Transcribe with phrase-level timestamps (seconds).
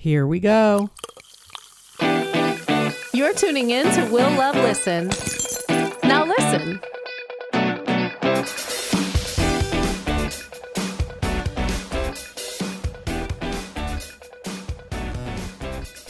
[0.00, 0.88] Here we go.
[3.12, 5.08] You're tuning in to Will Love Listen.
[6.08, 6.80] Now listen.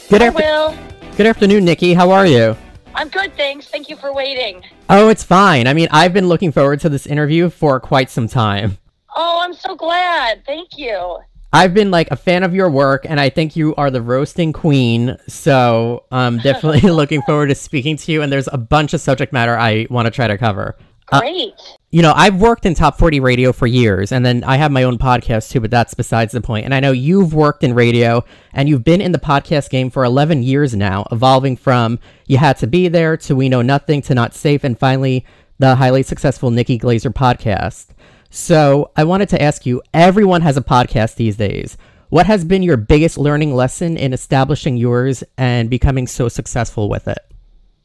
[0.09, 0.75] Good, Hi, after- Will.
[1.15, 1.93] good afternoon, Nikki.
[1.93, 2.55] How are you?
[2.95, 3.67] I'm good, thanks.
[3.67, 4.61] Thank you for waiting.
[4.89, 5.67] Oh, it's fine.
[5.67, 8.77] I mean, I've been looking forward to this interview for quite some time.
[9.15, 10.45] Oh, I'm so glad.
[10.45, 11.19] Thank you.
[11.53, 14.53] I've been like a fan of your work, and I think you are the roasting
[14.53, 15.17] queen.
[15.27, 18.21] So I'm definitely looking forward to speaking to you.
[18.21, 20.77] And there's a bunch of subject matter I want to try to cover.
[21.11, 21.53] Uh, Great.
[21.89, 24.83] You know, I've worked in top 40 radio for years, and then I have my
[24.83, 26.63] own podcast too, but that's besides the point.
[26.63, 28.23] And I know you've worked in radio,
[28.53, 32.57] and you've been in the podcast game for 11 years now, evolving from You Had
[32.59, 35.25] to Be There to We Know Nothing to Not Safe, and finally,
[35.59, 37.87] the highly successful Nikki Glaser podcast.
[38.33, 41.77] So I wanted to ask you everyone has a podcast these days.
[42.07, 47.09] What has been your biggest learning lesson in establishing yours and becoming so successful with
[47.09, 47.19] it?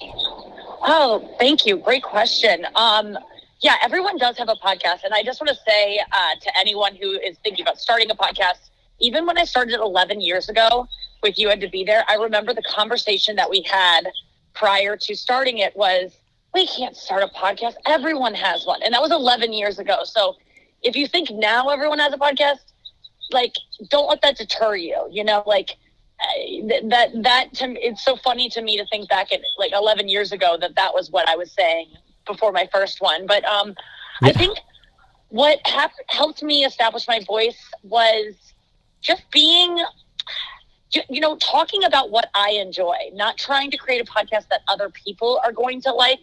[0.00, 1.78] Oh, thank you.
[1.78, 2.64] Great question.
[2.77, 3.19] Um,
[3.61, 6.94] yeah, everyone does have a podcast, and I just want to say uh, to anyone
[6.94, 10.86] who is thinking about starting a podcast, even when I started 11 years ago
[11.25, 14.03] with you had to be there, I remember the conversation that we had
[14.55, 16.12] prior to starting it was,
[16.55, 17.75] we can't start a podcast.
[17.86, 19.98] Everyone has one, and that was 11 years ago.
[20.05, 20.36] So
[20.83, 22.72] if you think now everyone has a podcast,
[23.30, 23.55] like
[23.88, 25.06] don't let that deter you.
[25.11, 25.77] You know, like
[26.20, 29.72] uh, that that to me, it's so funny to me to think back at like
[29.72, 31.88] 11 years ago that that was what I was saying
[32.27, 33.27] before my first one.
[33.27, 33.75] But um,
[34.22, 34.58] I think
[35.28, 38.34] what hap- helped me establish my voice was
[39.00, 39.78] just being,
[41.08, 44.88] you know, talking about what I enjoy, not trying to create a podcast that other
[44.91, 46.20] people are going to like,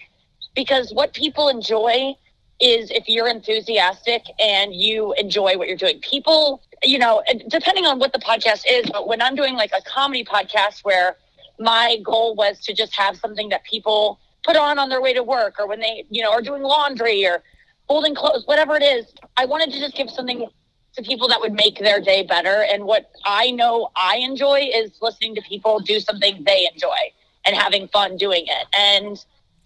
[0.56, 2.16] because what people enjoy
[2.59, 6.00] is if you're enthusiastic and you enjoy what you're doing.
[6.00, 9.81] People, you know, depending on what the podcast is, but when I'm doing like a
[9.81, 11.18] comedy podcast where
[11.59, 15.24] my goal was to just have something that people put on on their way to
[15.24, 17.44] work or when they, you know, are doing laundry or
[17.88, 19.06] folding clothes, whatever it is,
[19.38, 20.47] I wanted to just give something
[20.96, 22.66] to people that would make their day better.
[22.72, 27.12] And what I know I enjoy is listening to people do something they enjoy
[27.46, 28.68] and having fun doing it.
[28.78, 29.24] And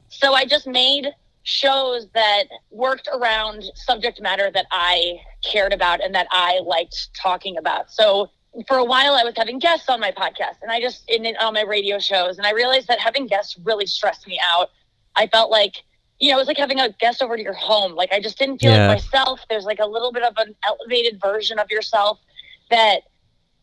[0.10, 1.08] so I just made
[1.44, 7.58] shows that worked around subject matter that I cared about and that I liked talking
[7.58, 7.90] about.
[7.92, 8.30] So
[8.68, 11.54] for a while I was having guests on my podcast and I just in on
[11.54, 14.70] my radio shows and I realized that having guests really stressed me out.
[15.16, 15.76] I felt like
[16.20, 17.94] you know, it was like having a guest over to your home.
[17.94, 18.88] Like I just didn't feel Yeah.
[18.88, 19.40] like myself.
[19.50, 22.20] There's like a little bit of an elevated version of yourself
[22.72, 23.04] that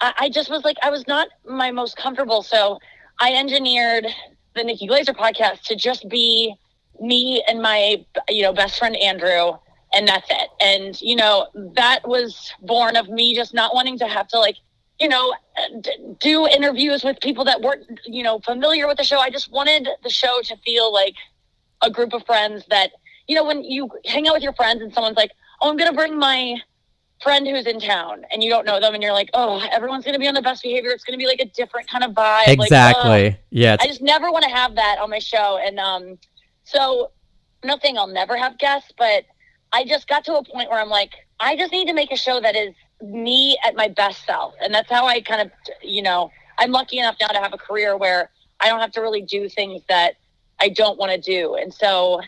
[0.00, 2.42] I, I just was like I was not my most comfortable.
[2.42, 2.78] So
[3.20, 4.06] I engineered
[4.54, 6.54] the Nikki Glaser podcast to just be
[7.00, 9.52] me and my you know best friend Andrew
[9.94, 10.48] and that's it.
[10.60, 14.56] And you know that was born of me just not wanting to have to like
[15.00, 15.34] you know
[15.80, 19.18] d- do interviews with people that weren't you know familiar with the show.
[19.18, 21.14] I just wanted the show to feel like
[21.82, 22.92] a group of friends that
[23.26, 25.90] you know when you hang out with your friends and someone's like, "Oh, I'm going
[25.90, 26.56] to bring my
[27.24, 30.12] friend who's in town," and you don't know them, and you're like, "Oh, everyone's going
[30.12, 30.90] to be on the best behavior.
[30.90, 32.60] It's going to be like a different kind of vibe." Like.
[32.60, 33.36] Exactly.
[33.50, 33.76] yeah.
[33.80, 35.58] I just never want to have that on my show.
[35.60, 36.18] And um,
[36.62, 37.10] so,
[37.64, 39.24] nothing, I'll never have guests, but
[39.72, 42.16] I just got to a point where I'm like, I just need to make a
[42.16, 44.54] show that is me at my best self.
[44.62, 45.50] And that's how I kind of,
[45.82, 48.30] you know, I'm lucky enough now to have a career where
[48.60, 50.14] I don't have to really do things that
[50.60, 51.56] I don't want to do.
[51.56, 52.20] And so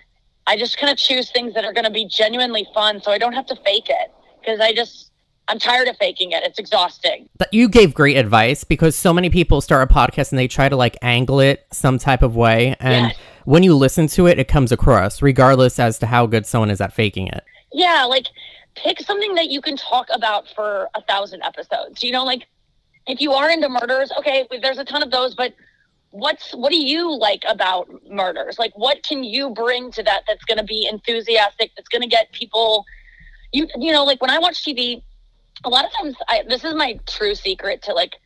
[0.46, 3.18] I just kind of choose things that are going to be genuinely fun so I
[3.18, 4.12] don't have to fake it
[4.46, 5.10] because I just,
[5.48, 6.42] I'm tired of faking it.
[6.44, 7.28] It's exhausting.
[7.36, 10.68] But you gave great advice because so many people start a podcast and they try
[10.68, 13.16] to like angle it some type of way and Yes.
[13.44, 16.80] when you listen to it it comes across regardless as to how good someone is
[16.80, 18.26] at faking it Yeah, like
[18.74, 22.02] pick something that you can talk about for a thousand episodes.
[22.02, 22.46] You know, like
[23.06, 25.54] if you are into murders, okay, there's a ton of those, but
[26.10, 28.58] what's what do you like about murders?
[28.58, 32.08] Like what can you bring to that that's going to be enthusiastic, that's going to
[32.08, 32.84] get people
[33.56, 35.02] you you know, like when I watch TV,
[35.64, 38.16] a lot of times I this is my true secret to like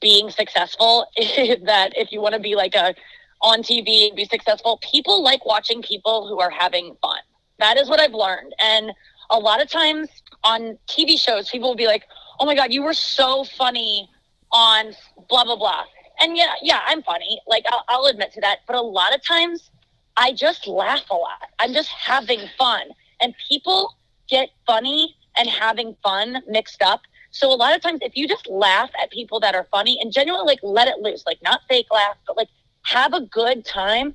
[0.00, 2.94] being successful that if you want to be like a
[3.42, 7.20] on TV and be successful, people like watching people who are having fun.
[7.58, 8.54] That is what I've learned.
[8.60, 8.92] And
[9.30, 10.08] a lot of times
[10.44, 12.04] on TV shows, people will be like,
[12.38, 14.10] oh my God, you were so funny
[14.52, 14.92] on
[15.28, 15.84] blah, blah, blah.
[16.20, 17.40] And yeah, yeah, I'm funny.
[17.46, 18.58] Like, I'll, I'll admit to that.
[18.66, 19.70] But a lot of times,
[20.16, 21.48] I just laugh a lot.
[21.58, 22.90] I'm just having fun.
[23.22, 23.94] And people
[24.30, 27.00] get funny and having fun mixed up.
[27.32, 30.12] So a lot of times, if you just laugh at people that are funny and
[30.12, 32.48] genuinely like let it loose, like not fake laugh, but like
[32.82, 34.14] have a good time,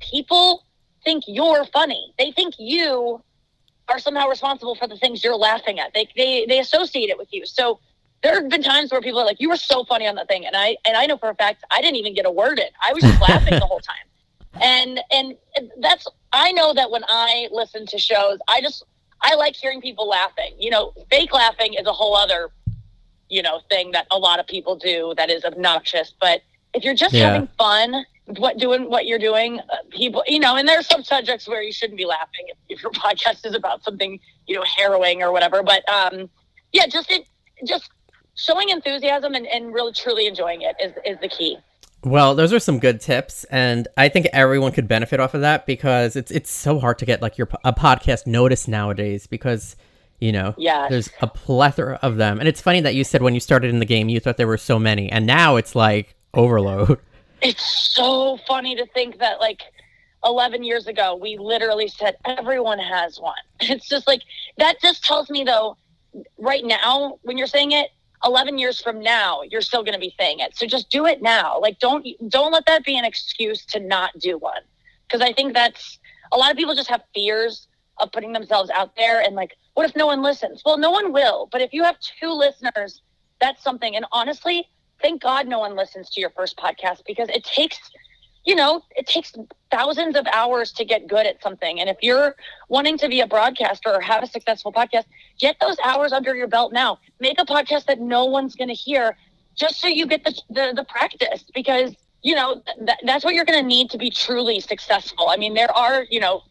[0.00, 0.64] people
[1.04, 2.12] think you're funny.
[2.18, 3.22] They think you
[3.88, 5.94] are somehow responsible for the things you're laughing at.
[5.94, 7.46] They they they associate it with you.
[7.46, 7.78] So
[8.22, 10.44] there have been times where people are like, "You were so funny on that thing,"
[10.44, 12.68] and I and I know for a fact I didn't even get a word in.
[12.82, 14.06] I was just laughing the whole time,
[14.60, 15.36] and and
[15.78, 18.84] that's I know that when I listen to shows, I just
[19.22, 20.54] I like hearing people laughing.
[20.58, 22.50] You know, fake laughing is a whole other
[23.28, 26.42] you know thing that a lot of people do that is obnoxious, but
[26.74, 27.24] if you're just Yeah.
[27.24, 28.04] having fun
[28.38, 31.72] what doing what you're doing uh, people you know and there's some subjects where you
[31.72, 35.62] shouldn't be laughing if, if your podcast is about something you know harrowing or whatever
[35.62, 36.28] but um
[36.72, 37.26] yeah just it
[37.64, 37.90] just
[38.34, 41.56] showing enthusiasm and, and really truly enjoying it is is the key
[42.06, 45.66] Well, those are some good tips, and I think everyone could benefit off of that
[45.66, 49.74] because it's it's so hard to get like your a podcast noticed nowadays because
[50.20, 50.86] you know yeah.
[50.88, 53.80] there's a plethora of them, and it's funny that you said when you started in
[53.80, 57.00] the game you thought there were so many, and now it's like overload.
[57.42, 59.62] it's so funny to think that like
[60.24, 63.34] 11 years ago we literally said everyone has one.
[63.62, 64.22] It's just like
[64.58, 65.76] that just tells me though
[66.38, 67.90] right now when you're saying it
[68.24, 70.56] 11 years from now you're still going to be saying it.
[70.56, 71.60] So just do it now.
[71.60, 74.62] Like don't don't let that be an excuse to not do one.
[75.06, 75.98] Because i think that's
[76.32, 77.68] a lot of people just have fears
[77.98, 80.62] of putting themselves out there and like what if no one listens?
[80.64, 83.02] Well no one will but if you have two listeners
[83.40, 83.96] that's something.
[83.96, 84.68] And honestly
[85.02, 87.78] thank God no one listens to your first podcast because it takes,
[88.46, 89.34] you know, it takes
[89.70, 91.80] thousands of hours to get good at something.
[91.80, 92.36] And if you're
[92.68, 95.04] wanting to be a broadcaster or have a successful podcast,
[95.38, 96.98] get those hours under your belt now.
[97.20, 99.16] Make a podcast that no one's going to hear
[99.56, 103.44] just so you get the, the, the practice because, you know, th- that's what you're
[103.44, 105.28] going to need to be truly successful.
[105.28, 106.42] I mean, there are, you know,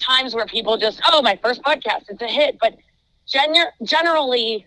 [0.00, 2.58] times where people just, oh, my first podcast, it's a hit.
[2.60, 2.76] But
[3.26, 4.66] gen- generally,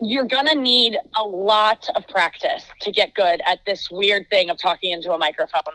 [0.00, 4.56] you're gonna need a lot of practice to get good at this weird thing of
[4.58, 5.74] talking into a microphone,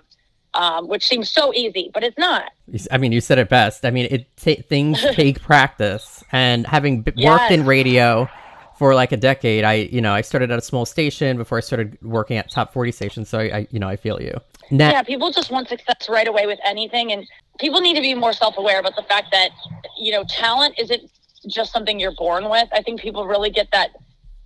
[0.53, 2.51] um, which seems so easy, but it's not.
[2.91, 3.85] I mean, you said it best.
[3.85, 8.29] I mean, it ta- things take practice, and having b- worked in radio
[8.77, 11.61] for like a decade, I you know I started at a small station before I
[11.61, 14.39] started working at top forty stations, so I, I you know I feel you.
[14.71, 17.27] Now, Yeah, people just want success right away with anything, and
[17.59, 19.49] people need to be more self-aware about the fact that
[19.97, 21.09] you know talent isn't
[21.47, 22.67] just something you're born with.
[22.71, 23.91] I think people really get that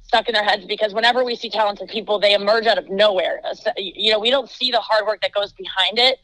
[0.07, 3.41] stuck in their heads because whenever we see talented people, they emerge out of nowhere.
[3.43, 6.19] Uh, You know, we don't see the hard work that goes behind it,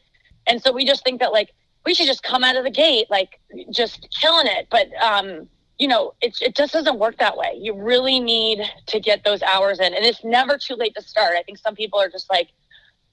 [0.46, 1.50] and so we just think that like
[1.84, 3.40] we should just come out of the gate like
[3.70, 4.66] just killing it.
[4.70, 5.48] But um,
[5.78, 7.58] you know, it it just doesn't work that way.
[7.60, 11.34] You really need to get those hours in, and it's never too late to start.
[11.36, 12.48] I think some people are just like,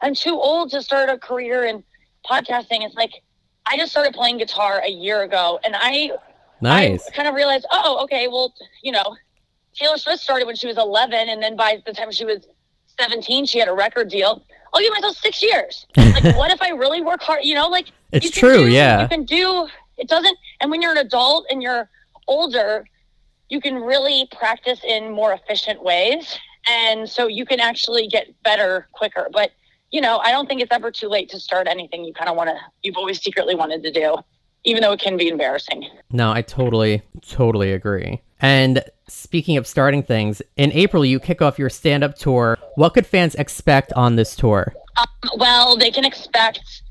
[0.01, 1.83] I'm too old to start a career in
[2.29, 2.85] podcasting.
[2.85, 3.11] It's like
[3.65, 6.11] I just started playing guitar a year ago, and I
[6.61, 7.07] nice.
[7.07, 8.53] I kind of realized, oh, okay, well,
[8.83, 9.15] you know,
[9.75, 12.45] Taylor Swift started when she was 11, and then by the time she was
[12.99, 14.43] 17, she had a record deal.
[14.73, 15.85] I'll give myself six years.
[15.97, 17.41] Like, what if I really work hard?
[17.43, 19.03] You know, like It's true, do- yeah.
[19.03, 19.67] You can do.
[19.97, 20.37] It doesn't.
[20.59, 21.89] And when you're an adult and you're
[22.27, 22.85] older,
[23.49, 26.37] you can really practice in more efficient ways,
[26.69, 29.27] and so you can actually get better quicker.
[29.31, 29.51] But
[29.91, 32.37] you know, I don't think it's ever too late to start anything you kind of
[32.37, 32.55] want to.
[32.81, 34.15] You've always secretly wanted to do,
[34.63, 35.85] even though it can be embarrassing.
[36.11, 38.21] No, I totally, totally agree.
[38.39, 42.57] And speaking of starting things, in April you kick off your stand-up tour.
[42.75, 44.73] What could fans expect on this tour?
[45.37, 46.83] well, they can expect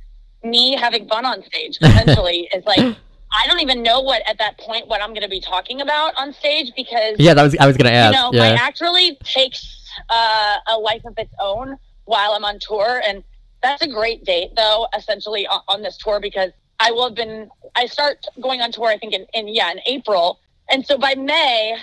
[0.43, 1.79] me having fun on stage.
[1.81, 2.97] Essentially, it's like
[3.33, 6.15] I don't even know what at that point what I'm going to be talking about
[6.17, 8.15] on stage because Yeah, that was I was gonna you ask.
[8.15, 8.61] know my yeah.
[8.61, 13.23] act really takes uh, a life of its own while I'm on tour, and
[13.63, 14.89] that's a great date though.
[14.97, 18.87] Essentially on, on this tour because I will have been I start going on tour
[18.87, 21.77] I think in, in yeah in April, and so by May.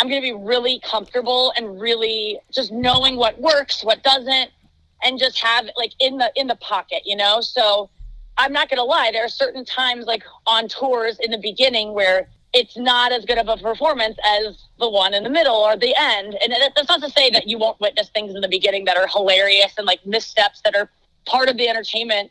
[0.00, 4.50] I'm going to be really comfortable and really just knowing what works, what doesn't,
[5.02, 7.40] and just have it like in the in the pocket, you know.
[7.40, 7.90] So
[8.36, 12.28] I'm not gonna lie, there are certain times like on tours in the beginning where
[12.52, 15.94] it's not as good of a performance as the one in the middle or the
[15.96, 16.36] end.
[16.42, 19.06] And that's not to say that you won't witness things in the beginning that are
[19.06, 20.90] hilarious and like missteps that are
[21.26, 22.30] part of the entertainment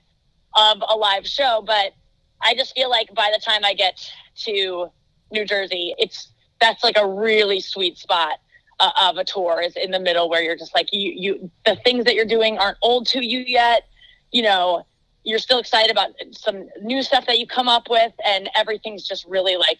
[0.56, 1.64] of a live show.
[1.66, 1.94] But
[2.42, 4.12] I just feel like by the time I get
[4.46, 4.92] to
[5.32, 6.30] New Jersey, it's
[6.62, 8.40] that's like a really sweet spot
[8.80, 11.76] uh, of a tour is in the middle where you're just like you you the
[11.78, 13.84] things that you're doing aren't old to you yet.
[14.32, 14.86] You know
[15.24, 19.26] you're still excited about some new stuff that you come up with and everything's just
[19.28, 19.80] really like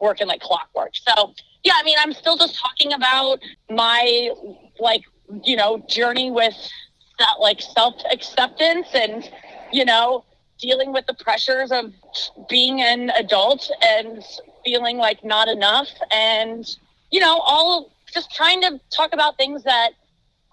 [0.00, 0.92] working like clockwork.
[0.94, 3.38] So yeah i mean i'm still just talking about
[3.70, 4.30] my
[4.80, 5.02] like
[5.44, 6.54] you know journey with
[7.18, 9.30] that like self acceptance and
[9.72, 10.24] you know
[10.58, 11.92] dealing with the pressures of
[12.48, 14.22] being an adult and
[14.64, 16.76] feeling like not enough and
[17.10, 19.90] you know all just trying to talk about things that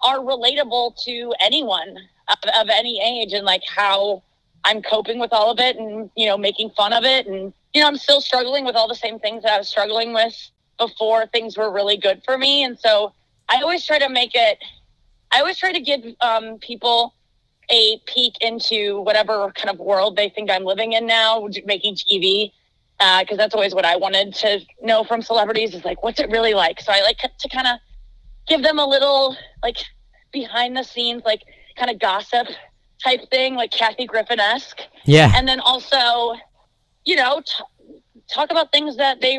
[0.02, 1.96] are relatable to anyone
[2.28, 4.22] of, of any age and like how
[4.64, 7.80] i'm coping with all of it and you know making fun of it and you
[7.80, 11.26] know i'm still struggling with all the same things that i was struggling with before
[11.26, 13.12] things were really good for me and so
[13.50, 14.58] I always try to make it.
[15.32, 17.14] I always try to give um, people
[17.68, 22.52] a peek into whatever kind of world they think I'm living in now, making TV,
[23.00, 26.28] because uh, that's always what I wanted to know from celebrities is like, what's it
[26.28, 26.80] really like?
[26.82, 27.78] So I like to kind of
[28.46, 29.78] give them a little like
[30.32, 31.42] behind the scenes, like
[31.78, 32.46] kind of gossip
[33.02, 34.82] type thing, like Kathy Griffin esque.
[35.06, 35.32] Yeah.
[35.34, 36.34] And then also,
[37.06, 37.96] you know, t-
[38.30, 39.38] talk about things that they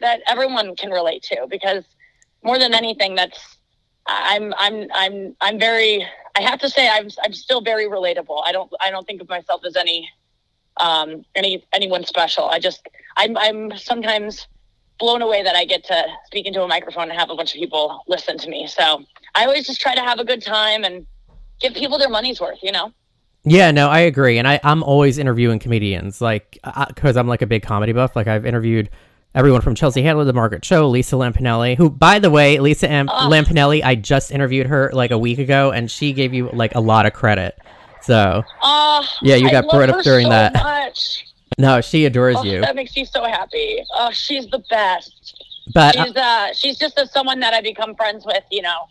[0.00, 1.84] that everyone can relate to because
[2.42, 3.58] more than anything, that's
[4.08, 8.42] I'm I'm I'm I'm very I have to say I'm I'm still very relatable.
[8.44, 10.10] I don't I don't think of myself as any
[10.80, 12.48] um any anyone special.
[12.48, 14.48] I just I'm I'm sometimes
[14.98, 17.60] blown away that I get to speak into a microphone and have a bunch of
[17.60, 18.66] people listen to me.
[18.66, 19.04] So
[19.34, 21.06] I always just try to have a good time and
[21.60, 22.92] give people their money's worth, you know?
[23.44, 24.38] Yeah, no, I agree.
[24.38, 26.58] And I, I'm always interviewing comedians, like,
[26.88, 28.16] because I'm like a big comedy buff.
[28.16, 28.90] Like, I've interviewed
[29.34, 33.28] everyone from Chelsea Handler, The Margaret Cho, Lisa Lampanelli, who, by the way, Lisa oh.
[33.30, 36.80] Lampanelli, I just interviewed her like a week ago, and she gave you like a
[36.80, 37.56] lot of credit.
[38.08, 40.54] So, uh, yeah, you got brought up during so that.
[40.54, 41.26] Much.
[41.58, 42.62] No, she adores oh, you.
[42.62, 43.84] That makes me so happy.
[43.92, 45.44] Oh, she's the best.
[45.74, 48.86] But she's uh, she's just a, someone that I become friends with, you know,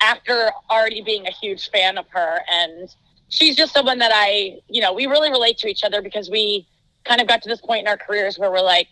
[0.00, 2.88] after already being a huge fan of her, and
[3.28, 6.66] she's just someone that I, you know, we really relate to each other because we
[7.04, 8.88] kind of got to this point in our careers where we're like,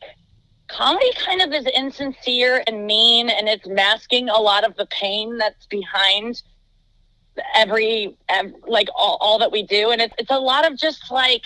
[0.69, 5.39] comedy kind of is insincere and mean, and it's masking a lot of the pain
[5.39, 6.43] that's behind
[7.55, 11.11] every, every like all, all that we do, and it's it's a lot of just
[11.11, 11.43] like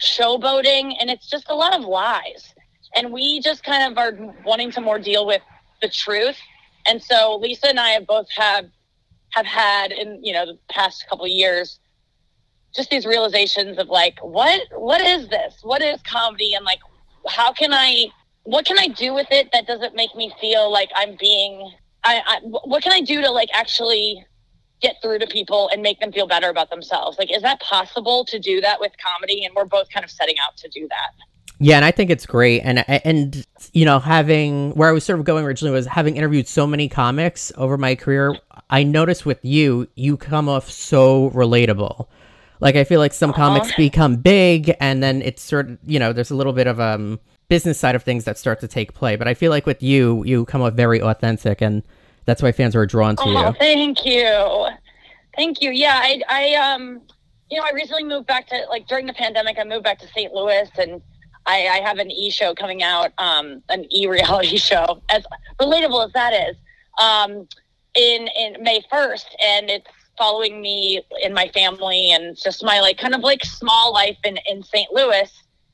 [0.00, 2.54] showboating, and it's just a lot of lies,
[2.96, 5.42] and we just kind of are wanting to more deal with
[5.82, 6.36] the truth,
[6.86, 8.66] and so Lisa and I have both have
[9.30, 11.80] have had in you know the past couple years
[12.74, 15.54] just these realizations of like what what is this?
[15.62, 16.54] What is comedy?
[16.54, 16.80] And like
[17.28, 18.06] how can i
[18.44, 21.72] what can i do with it that doesn't make me feel like i'm being
[22.04, 24.24] I, I what can i do to like actually
[24.84, 28.24] get through to people and make them feel better about themselves like is that possible
[28.24, 31.12] to do that with comedy and we're both kind of setting out to do that
[31.60, 35.20] yeah, and I think it's great, and and you know, having where I was sort
[35.20, 38.36] of going originally was having interviewed so many comics over my career.
[38.70, 42.08] I noticed with you, you come off so relatable.
[42.58, 46.12] Like I feel like some comics become big, and then it's sort of you know,
[46.12, 49.14] there's a little bit of um business side of things that start to take play.
[49.14, 51.84] But I feel like with you, you come off very authentic, and
[52.24, 53.54] that's why fans are drawn to oh, you.
[53.58, 54.68] Thank you,
[55.36, 55.70] thank you.
[55.70, 57.02] Yeah, I I um,
[57.50, 60.08] you know, I recently moved back to like during the pandemic, I moved back to
[60.08, 60.32] St.
[60.32, 61.00] Louis and
[61.46, 65.24] I, I have an e show coming out, um, an e reality show, as
[65.60, 66.56] relatable as that is,
[66.98, 67.46] um,
[67.94, 72.96] in in May first, and it's following me and my family and just my like
[72.98, 74.92] kind of like small life in in St.
[74.92, 75.30] Louis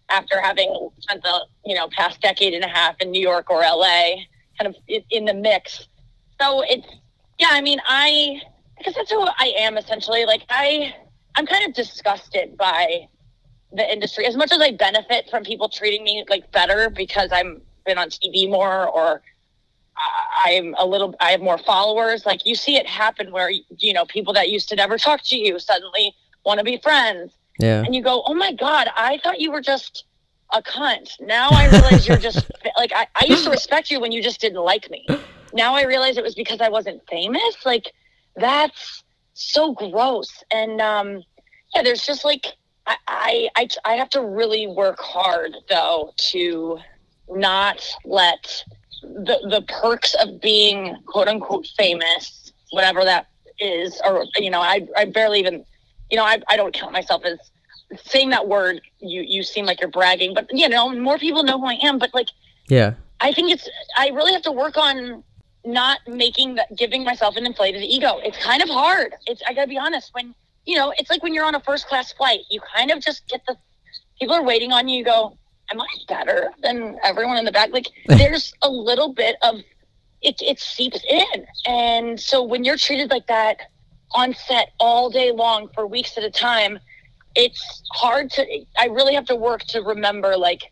[0.08, 3.60] after having spent the you know past decade and a half in New York or
[3.60, 4.16] LA,
[4.58, 5.86] kind of in, in the mix.
[6.40, 6.86] So it's
[7.38, 8.40] yeah, I mean I
[8.78, 10.24] because that's who I am essentially.
[10.24, 10.94] Like I
[11.36, 13.08] I'm kind of disgusted by
[13.72, 14.26] the industry.
[14.26, 18.08] As much as I benefit from people treating me like better because I'm been on
[18.08, 19.22] TV more or
[20.44, 24.06] I'm a little I have more followers like you see it happen where you know
[24.06, 27.32] people that used to never talk to you suddenly want to be friends.
[27.58, 27.82] Yeah.
[27.84, 30.04] And you go oh my god I thought you were just
[30.52, 31.20] a cunt.
[31.20, 34.40] Now I realize you're just like I, I used to respect you when you just
[34.40, 35.06] didn't like me
[35.52, 37.92] now I realize it was because I wasn't famous like
[38.36, 39.04] that's
[39.34, 41.22] so gross and um
[41.74, 42.46] yeah there's just like
[43.06, 46.78] I, I, I have to really work hard though to
[47.28, 48.64] not let
[49.02, 53.28] the the perks of being quote unquote famous, whatever that
[53.58, 55.64] is, or you know, I I barely even,
[56.10, 57.38] you know, I I don't count myself as
[58.02, 58.80] saying that word.
[58.98, 61.98] You you seem like you're bragging, but you know, more people know who I am.
[61.98, 62.28] But like,
[62.68, 65.22] yeah, I think it's I really have to work on
[65.64, 68.18] not making that giving myself an inflated ego.
[68.22, 69.14] It's kind of hard.
[69.26, 70.34] It's I gotta be honest when
[70.66, 73.26] you know, it's like when you're on a first class flight, you kind of just
[73.28, 73.56] get the
[74.18, 74.98] people are waiting on you.
[74.98, 75.36] You go,
[75.72, 77.70] Am I better than everyone in the back?
[77.72, 79.60] Like, there's a little bit of
[80.22, 81.46] it, it seeps in.
[81.66, 83.58] And so when you're treated like that
[84.12, 86.78] on set all day long for weeks at a time,
[87.36, 88.46] it's hard to,
[88.78, 90.62] I really have to work to remember, like,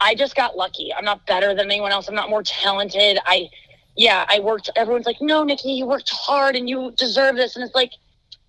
[0.00, 0.92] I just got lucky.
[0.94, 2.08] I'm not better than anyone else.
[2.08, 3.18] I'm not more talented.
[3.26, 3.48] I,
[3.96, 4.70] yeah, I worked.
[4.76, 7.54] Everyone's like, no, Nikki, you worked hard and you deserve this.
[7.56, 7.92] And it's like,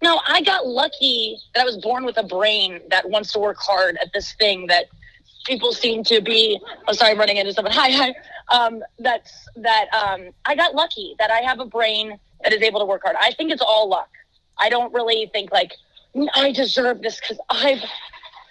[0.01, 3.57] no, I got lucky that I was born with a brain that wants to work
[3.59, 4.85] hard at this thing that
[5.45, 6.59] people seem to be.
[6.87, 7.73] Oh, sorry, I'm running into someone.
[7.75, 8.15] Hi, hi.
[8.51, 9.87] Um, that's that.
[9.93, 13.15] Um, I got lucky that I have a brain that is able to work hard.
[13.19, 14.09] I think it's all luck.
[14.59, 15.73] I don't really think like
[16.35, 17.83] I deserve this because I've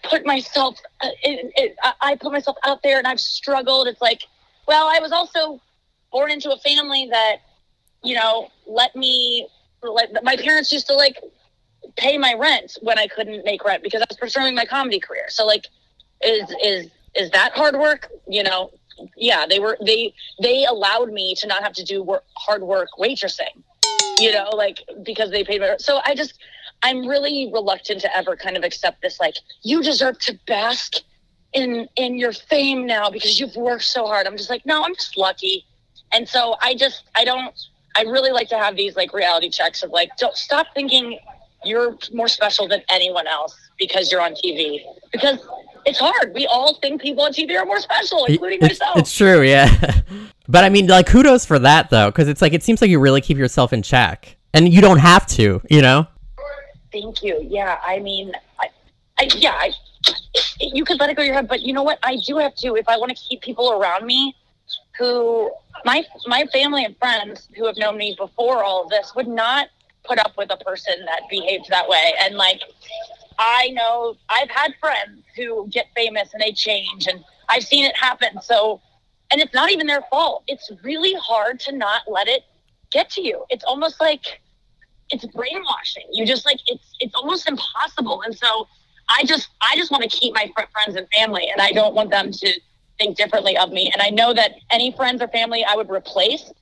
[0.04, 0.78] put myself.
[1.00, 3.86] Uh, in, in, I put myself out there and I've struggled.
[3.86, 4.22] It's like,
[4.66, 5.60] well, I was also
[6.14, 7.38] born into a family that
[8.04, 9.48] you know, let me.
[9.82, 11.18] Let, my parents used to like
[11.96, 15.26] pay my rent when I couldn't make rent because I was pursuing my comedy career.
[15.28, 15.66] So like,
[16.22, 18.08] is is is that hard work?
[18.26, 18.70] You know,
[19.16, 22.88] yeah, they were they they allowed me to not have to do work, hard work
[22.98, 23.62] waitressing.
[24.18, 25.76] You know, like because they paid my.
[25.78, 26.38] So I just
[26.82, 29.20] I'm really reluctant to ever kind of accept this.
[29.20, 30.94] Like you deserve to bask
[31.52, 34.26] in in your fame now because you've worked so hard.
[34.26, 35.66] I'm just like, no, I'm just lucky.
[36.14, 37.54] And so I just I don't
[37.96, 41.18] I really like to have these like reality checks of like don't stop thinking
[41.64, 44.80] you're more special than anyone else because you're on TV.
[45.12, 45.38] Because
[45.86, 46.34] it's hard.
[46.34, 48.98] We all think people on TV are more special, including it's, myself.
[48.98, 50.00] It's true, yeah.
[50.48, 52.98] but I mean, like, kudos for that though, because it's like it seems like you
[52.98, 56.06] really keep yourself in check, and you don't have to, you know.
[56.92, 57.44] Thank you.
[57.48, 58.68] Yeah, I mean, I,
[59.18, 59.72] I yeah, I,
[60.60, 61.98] you could let it go your head, but you know what?
[62.02, 64.34] I do have to if I want to keep people around me
[64.98, 65.50] who
[65.84, 69.68] my my family and friends who have known me before all this would not
[70.04, 72.60] put up with a person that behaves that way and like
[73.38, 77.96] I know I've had friends who get famous and they change and I've seen it
[77.96, 78.40] happen.
[78.42, 78.80] So,
[79.32, 80.44] and it's not even their fault.
[80.46, 82.42] It's really hard to not let it
[82.90, 83.44] get to you.
[83.50, 84.40] It's almost like
[85.10, 86.04] it's brainwashing.
[86.12, 88.22] You just like, it's, it's almost impossible.
[88.22, 88.66] And so
[89.08, 92.10] I just, I just want to keep my friends and family and I don't want
[92.10, 92.60] them to
[92.98, 93.90] think differently of me.
[93.92, 96.52] And I know that any friends or family I would replace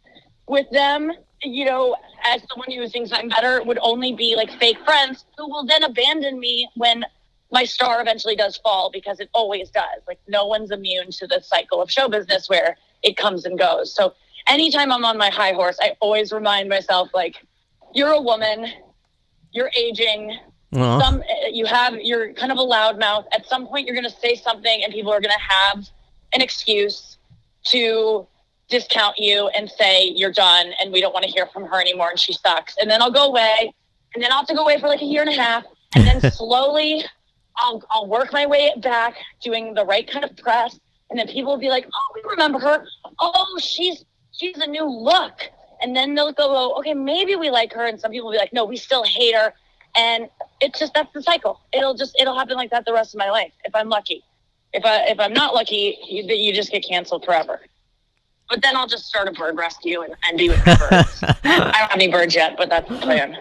[0.47, 1.13] with them
[1.45, 5.49] you know, as someone who thinks I'm better, would only be like fake friends who
[5.49, 7.05] will then abandon me when
[7.51, 10.01] my star eventually does fall because it always does.
[10.07, 13.95] Like no one's immune to the cycle of show business where it comes and goes.
[13.95, 14.15] So
[14.47, 17.45] anytime I'm on my high horse, I always remind myself like,
[17.95, 18.67] you're a woman,
[19.53, 20.39] you're aging.
[20.73, 21.01] Aww.
[21.01, 23.27] Some eh, you have you're kind of a loudmouth.
[23.33, 25.87] At some point, you're going to say something, and people are going to have
[26.35, 27.19] an excuse
[27.65, 28.27] to
[28.69, 32.11] discount you and say you're done and we don't want to hear from her anymore
[32.11, 32.77] and she sucks.
[32.79, 33.73] And then I'll go away
[34.15, 35.65] and then I'll have to go away for like a year and a half.
[35.95, 37.05] And then slowly
[37.57, 40.79] I'll, I'll work my way back doing the right kind of press.
[41.11, 42.87] And then people will be like, oh, we remember her.
[43.21, 45.43] Oh, she's, she's a new look.
[45.83, 47.85] And then they'll go, oh, okay, maybe we like her.
[47.87, 49.53] And some people will be like, no, we still hate her.
[49.95, 50.29] And
[50.61, 51.61] it's just, that's the cycle.
[51.73, 54.25] It'll just, it'll happen like that the rest of my life if I'm lucky.
[54.73, 57.61] If I, if I'm not lucky, you, you just get canceled forever.
[58.49, 61.39] But then I'll just start a bird rescue and, and be with the birds.
[61.45, 63.39] I don't have any birds yet, but that's the plan.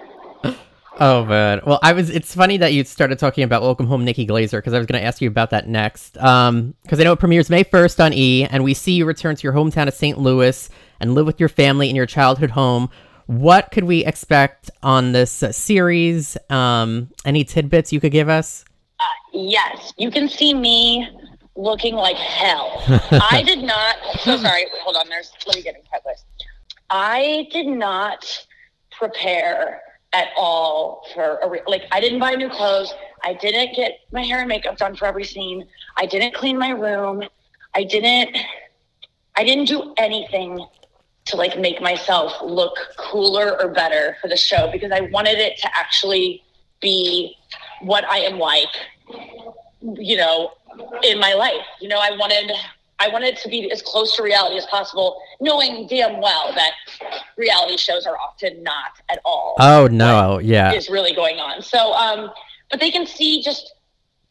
[0.99, 1.61] Oh man.
[1.65, 2.09] Well, I was.
[2.09, 5.01] It's funny that you started talking about Welcome Home, Nikki Glaser, because I was going
[5.01, 6.17] to ask you about that next.
[6.17, 9.35] Um, because I know it premieres May first on E, and we see you return
[9.35, 10.19] to your hometown of St.
[10.19, 12.89] Louis and live with your family in your childhood home.
[13.25, 16.37] What could we expect on this uh, series?
[16.49, 18.65] Um, any tidbits you could give us?
[18.99, 21.09] Uh, yes, you can see me
[21.55, 22.83] looking like hell.
[23.11, 23.95] I did not.
[24.19, 24.65] So sorry.
[24.83, 25.09] Hold on.
[25.09, 25.31] There's.
[25.47, 26.03] Let me get in cut.
[26.89, 28.45] I did not
[28.91, 29.81] prepare
[30.13, 31.83] at all for a re- like.
[31.91, 32.93] I didn't buy new clothes.
[33.23, 35.67] I didn't get my hair and makeup done for every scene.
[35.97, 37.23] I didn't clean my room.
[37.75, 38.37] I didn't.
[39.35, 40.65] I didn't do anything
[41.25, 45.57] to like make myself look cooler or better for the show because I wanted it
[45.59, 46.43] to actually
[46.81, 47.37] be
[47.81, 48.67] what I am like
[49.81, 50.51] you know,
[51.03, 51.65] in my life.
[51.79, 52.51] You know, I wanted
[52.99, 56.73] I wanted to be as close to reality as possible, knowing damn well that
[57.35, 59.55] reality shows are often not at all.
[59.59, 61.61] Oh no, yeah, is really going on.
[61.61, 62.31] So, um,
[62.69, 63.73] but they can see just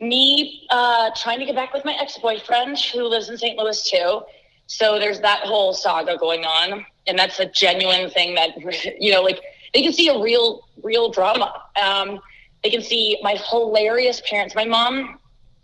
[0.00, 3.58] me uh, trying to get back with my ex boyfriend who lives in St.
[3.58, 4.22] Louis too.
[4.66, 8.50] So there's that whole saga going on, and that's a genuine thing that
[9.00, 9.40] you know, like
[9.74, 11.62] they can see a real, real drama.
[11.82, 12.20] Um,
[12.62, 14.54] they can see my hilarious parents.
[14.54, 15.18] My mom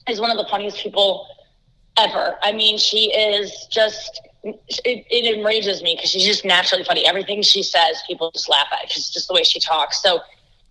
[0.08, 1.26] is one of the funniest people
[1.96, 2.36] ever.
[2.42, 7.06] I mean, she is just it, it enrages me because she's just naturally funny.
[7.06, 8.84] Everything she says, people just laugh at.
[8.84, 10.02] It's just the way she talks.
[10.02, 10.20] So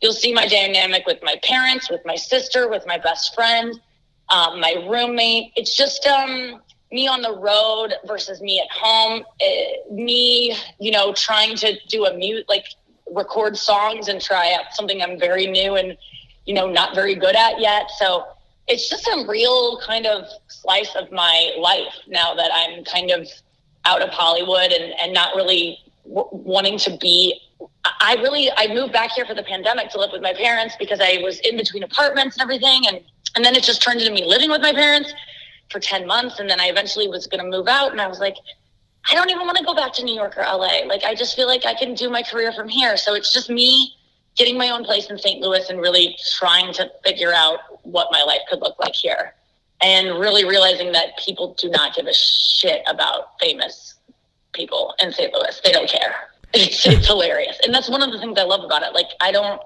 [0.01, 3.79] you'll see my dynamic with my parents, with my sister, with my best friend,
[4.29, 5.51] um, my roommate.
[5.55, 9.23] It's just um, me on the road versus me at home.
[9.39, 12.65] It, me, you know, trying to do a mute like
[13.11, 15.95] record songs and try out something I'm very new and
[16.45, 17.89] you know not very good at yet.
[17.99, 18.25] So
[18.67, 23.27] it's just a real kind of slice of my life now that I'm kind of
[23.85, 27.39] out of Hollywood and, and not really w- wanting to be.
[28.01, 30.99] I really I moved back here for the pandemic to live with my parents because
[30.99, 33.01] I was in between apartments and everything, and
[33.35, 35.13] and then it just turned into me living with my parents
[35.69, 38.19] for ten months, and then I eventually was going to move out, and I was
[38.19, 38.35] like.
[39.07, 40.79] I don't even want to go back to New York or LA.
[40.87, 42.97] Like, I just feel like I can do my career from here.
[42.97, 43.93] So it's just me
[44.35, 45.41] getting my own place in St.
[45.41, 49.33] Louis and really trying to figure out what my life could look like here.
[49.81, 53.95] And really realizing that people do not give a shit about famous
[54.53, 55.33] people in St.
[55.33, 55.61] Louis.
[55.63, 56.15] They don't care.
[56.53, 58.93] It's, it's hilarious, and that's one of the things I love about it.
[58.93, 59.61] Like I don't,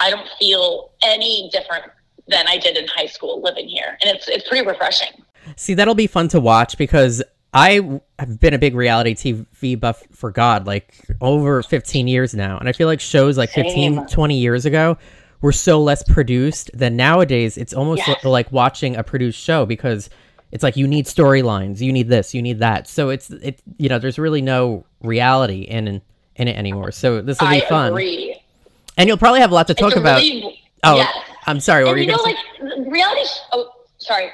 [0.00, 1.84] I don't feel any different
[2.26, 5.08] than I did in high school living here, and it's it's pretty refreshing.
[5.56, 7.22] See, that'll be fun to watch because
[7.54, 12.56] I have been a big reality TV buff for God, like over 15 years now.
[12.58, 14.06] And I feel like shows like 15, Same.
[14.06, 14.96] 20 years ago
[15.42, 17.58] were so less produced than nowadays.
[17.58, 18.24] It's almost Yes.
[18.24, 20.08] like watching a produced show because
[20.50, 22.88] it's like you need storylines, you need this, you need that.
[22.88, 26.00] So it's, it, you know, there's really no reality in,
[26.36, 26.90] in it anymore.
[26.92, 27.88] So this will be I fun.
[27.88, 28.40] agree.
[28.96, 30.20] And you'll probably have a lot to talk about.
[30.20, 31.14] really- oh, yes.
[31.46, 31.84] I'm sorry.
[31.84, 32.36] What were you you know, like
[32.90, 33.24] reality.
[33.26, 34.30] Sh- oh, sorry.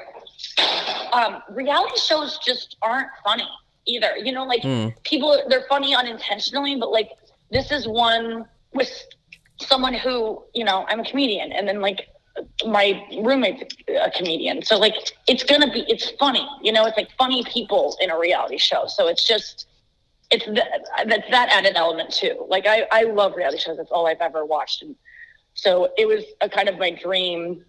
[1.12, 3.48] Um, reality shows just aren't funny
[3.86, 4.16] either.
[4.16, 4.94] You know, like Mm.
[5.04, 7.10] people, they're funny unintentionally, but like
[7.50, 8.90] this is one with
[9.60, 12.08] someone who, you know, I'm a comedian, and then like
[12.66, 14.94] my roommate's a comedian, so like
[15.26, 16.46] it's gonna be, it's funny.
[16.62, 18.86] You know, it's like funny people in a reality show.
[18.86, 19.66] So it's just.
[20.30, 22.44] It's that, that's that added element too.
[22.48, 23.78] Like I, I love reality shows.
[23.78, 24.94] That's all I've ever watched, and
[25.54, 27.64] so it was a kind of my dream.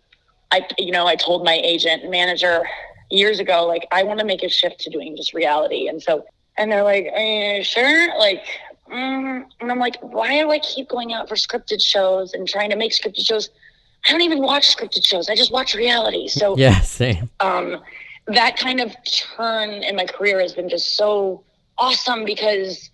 [0.52, 2.64] I, you know, I told my agent and manager
[3.10, 5.88] years ago, like, I want to make a shift to doing just reality.
[5.88, 6.26] And so,
[6.58, 7.06] and they're like,
[7.64, 8.18] sure?
[8.18, 8.44] Like,
[8.92, 9.46] mm.
[9.60, 12.76] and I'm like, why do I keep going out for scripted shows and trying to
[12.76, 13.50] make scripted shows?
[14.08, 15.30] I don't even watch scripted shows.
[15.30, 16.28] I just watch reality.
[16.28, 17.30] So, Yeah, same.
[17.40, 17.82] um,
[18.28, 18.96] that kind of
[19.36, 21.44] turn in my career has been just so
[21.78, 22.90] awesome because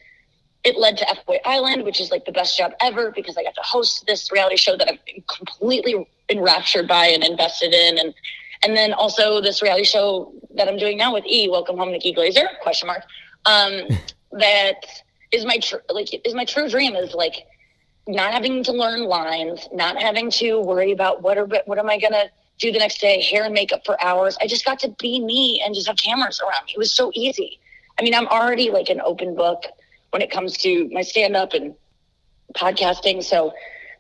[0.64, 3.44] it led to F Boy Island, which is like the best job ever because I
[3.44, 8.14] got to host this reality show that I'm completely enraptured by and invested in, and
[8.64, 12.14] and then also this reality show that I'm doing now with E, Welcome Home, Nikki
[12.14, 12.48] Glaser?
[12.62, 13.04] Question mark.
[13.46, 13.88] Um,
[14.32, 14.86] that
[15.32, 17.46] is my tr- like is my true dream is like
[18.08, 22.00] not having to learn lines, not having to worry about what are what am I
[22.00, 24.38] gonna do the next day, hair and makeup for hours.
[24.42, 26.74] I just got to be me and just have cameras around me.
[26.76, 27.60] It was so easy.
[28.00, 29.64] I mean, I'm already like an open book
[30.12, 31.76] when it comes to my stand up and
[32.56, 33.24] podcasting.
[33.24, 33.54] So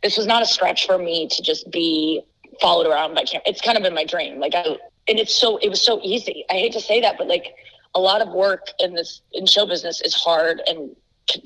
[0.06, 2.22] this was not a stretch for me to just be
[2.62, 3.42] followed around by camera.
[3.48, 4.40] It's kind of been my dream.
[4.40, 6.46] Like I, and it's so, it was so easy.
[6.52, 7.56] I hate to say that, but like
[7.96, 10.96] a lot of work in this, in show business is hard and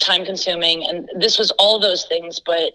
[0.01, 0.85] time consuming.
[0.85, 2.73] And this was all those things, but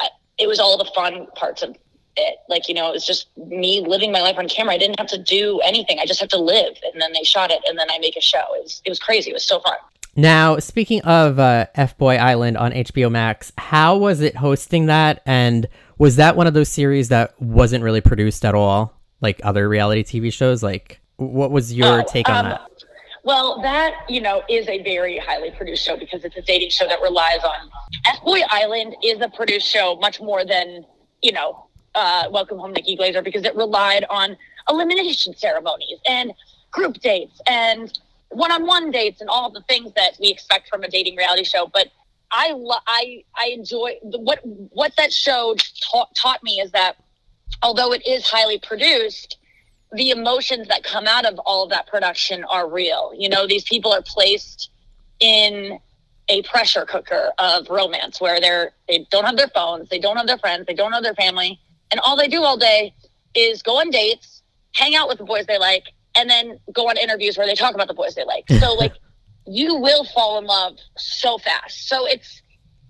[0.00, 1.74] I, it was all the fun parts of
[2.16, 2.36] it.
[2.50, 4.74] Like, you know, it was just me living my life on camera.
[4.74, 5.98] I didn't have to do anything.
[5.98, 6.74] I just have to live.
[6.92, 8.44] And then they shot it and then I make a show.
[8.56, 9.30] It was, it was crazy.
[9.30, 9.76] It was so fun.
[10.16, 15.22] Now, speaking of uh, F Boy Island on HBO Max, how was it hosting that?
[15.26, 19.68] And was that one of those series that wasn't really produced at all, like other
[19.68, 20.62] reality TV shows?
[20.62, 22.70] Like, what was your Oh, take on um, that?
[23.24, 26.88] Well, that, you know, is a very highly produced show because it's a dating show
[26.88, 27.70] that relies on
[28.06, 30.86] F Boy Island is a produced show much more than,
[31.22, 34.36] you know, uh, Welcome Home Nikki Glaser because it relied on
[34.70, 36.32] elimination ceremonies and
[36.70, 37.98] group dates and
[38.36, 41.66] one-on-one dates and all the things that we expect from a dating reality show.
[41.72, 41.88] But
[42.30, 45.54] I, lo- I, I enjoy what what that show
[45.90, 46.96] taught taught me is that
[47.62, 49.38] although it is highly produced,
[49.92, 53.12] the emotions that come out of all of that production are real.
[53.16, 54.70] You know, these people are placed
[55.20, 55.78] in
[56.28, 60.26] a pressure cooker of romance where they're they don't have their phones, they don't have
[60.26, 61.58] their friends, they don't have their family,
[61.90, 62.92] and all they do all day
[63.34, 64.42] is go on dates,
[64.74, 65.84] hang out with the boys they like,
[66.16, 68.48] and then go on interviews where they talk about the boys they like.
[68.60, 68.92] So like
[69.46, 71.88] you will fall in love so fast.
[71.88, 72.42] So it's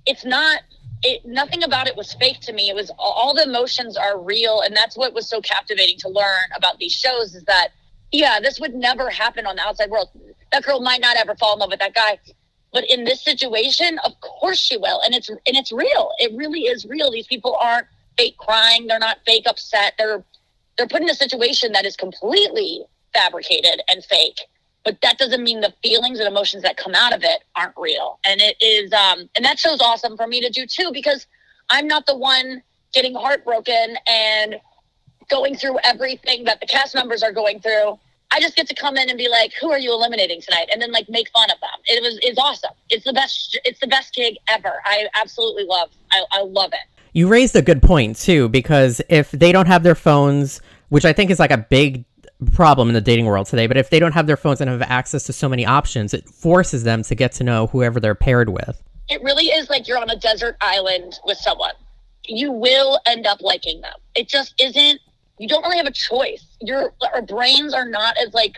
[0.06, 0.62] it's not
[1.02, 2.70] it nothing about it was fake to me.
[2.70, 6.48] It was all the emotions are real and that's what was so captivating to learn
[6.56, 7.68] about these shows is that
[8.12, 10.08] yeah, this would never happen on the outside world.
[10.52, 12.18] That girl might not ever fall in love with that guy.
[12.72, 15.00] But in this situation, of course she will.
[15.02, 16.12] And it's and it's real.
[16.18, 17.10] It really is real.
[17.10, 17.86] These people aren't
[18.16, 19.94] fake crying, they're not fake upset.
[19.98, 20.24] They're
[20.76, 22.84] they're put in a situation that is completely
[23.16, 24.40] fabricated and fake
[24.86, 28.20] but that doesn't mean the feelings and emotions that come out of it aren't real.
[28.24, 31.26] And it is um and that show's awesome for me to do too because
[31.68, 32.62] i'm not the one
[32.94, 34.56] getting heartbroken and
[35.28, 37.98] going through everything that the cast members are going through.
[38.30, 40.68] I just get to come in and be like who are you eliminating tonight?
[40.72, 41.80] and then like make fun of them.
[41.86, 42.74] It was it's awesome.
[42.88, 44.74] It's the best it's the best gig ever.
[44.84, 47.02] I absolutely love i, I love it.
[47.12, 51.12] You raised a good point too, because if they don't have their phones, which I
[51.12, 52.04] think is like a big
[52.52, 54.82] problem in the dating world today, but if they don't have their phones and have
[54.82, 58.48] access to so many options, it forces them to get to know whoever they're paired
[58.50, 58.82] with.
[59.08, 61.72] it really is like you're on a desert island with someone.
[62.26, 63.94] You will end up liking them.
[64.14, 65.00] It just isn't.
[65.38, 66.44] You don't really have a choice.
[66.60, 68.56] Your our brains are not as like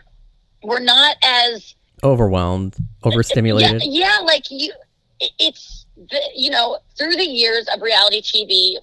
[0.63, 3.83] we're not as Overwhelmed, overstimulated.
[3.85, 4.25] yeah, yeah.
[4.25, 4.73] Like you,
[5.21, 8.77] it's the, you know through the years of reality TV,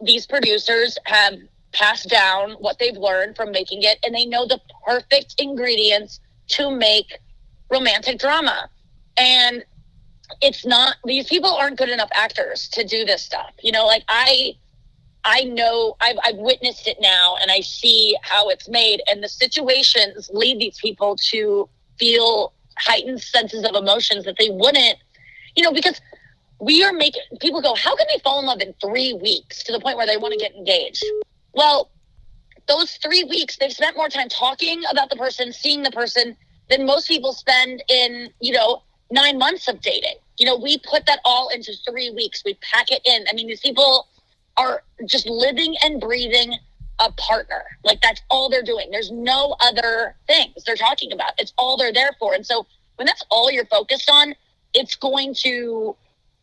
[0.00, 1.34] these producers have
[1.72, 6.70] passed down what they've learned from making it, and they know the perfect ingredients to
[6.70, 7.18] make
[7.70, 8.68] romantic drama.
[9.16, 9.64] And
[10.40, 13.52] it's not these people aren't good enough actors to do this stuff.
[13.62, 14.54] You know, like I
[15.24, 19.28] I know I've, I've witnessed it now and I see how it's made and the
[19.28, 24.98] situations lead these people to feel heightened senses of emotions that they wouldn't,
[25.54, 26.00] you know, because
[26.60, 29.72] we are making people go, how can they fall in love in three weeks to
[29.72, 31.04] the point where they want to get engaged?
[31.54, 31.90] Well,
[32.68, 36.36] those three weeks, they've spent more time talking about the person, seeing the person
[36.70, 40.16] than most people spend in, you know, nine months of dating.
[40.38, 42.42] You know, we put that all into three weeks.
[42.44, 43.26] We pack it in.
[43.28, 44.08] I mean, these people
[44.56, 46.54] are just living and breathing
[46.98, 47.64] a partner.
[47.84, 48.90] Like that's all they're doing.
[48.90, 51.32] There's no other things they're talking about.
[51.38, 52.34] It's all they're there for.
[52.34, 54.34] And so when that's all you're focused on,
[54.74, 55.96] it's going to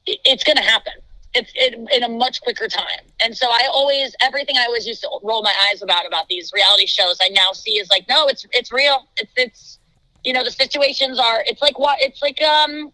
[0.06, 0.94] it's going to happen.
[1.36, 3.04] It's in, in a much quicker time.
[3.24, 6.52] And so I always everything I always used to roll my eyes about about these
[6.54, 9.08] reality shows I now see is like no, it's it's real.
[9.18, 9.80] It's it's
[10.24, 12.92] you know the situations are it's like what it's like um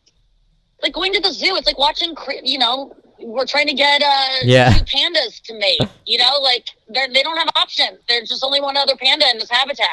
[0.84, 1.56] like going to the zoo.
[1.56, 4.74] It's like watching you know we're trying to get uh Yeah.
[4.74, 5.80] two pandas to mate.
[6.06, 8.00] You know, like they they don't have options.
[8.10, 9.88] There's just only one other panda in this habitat,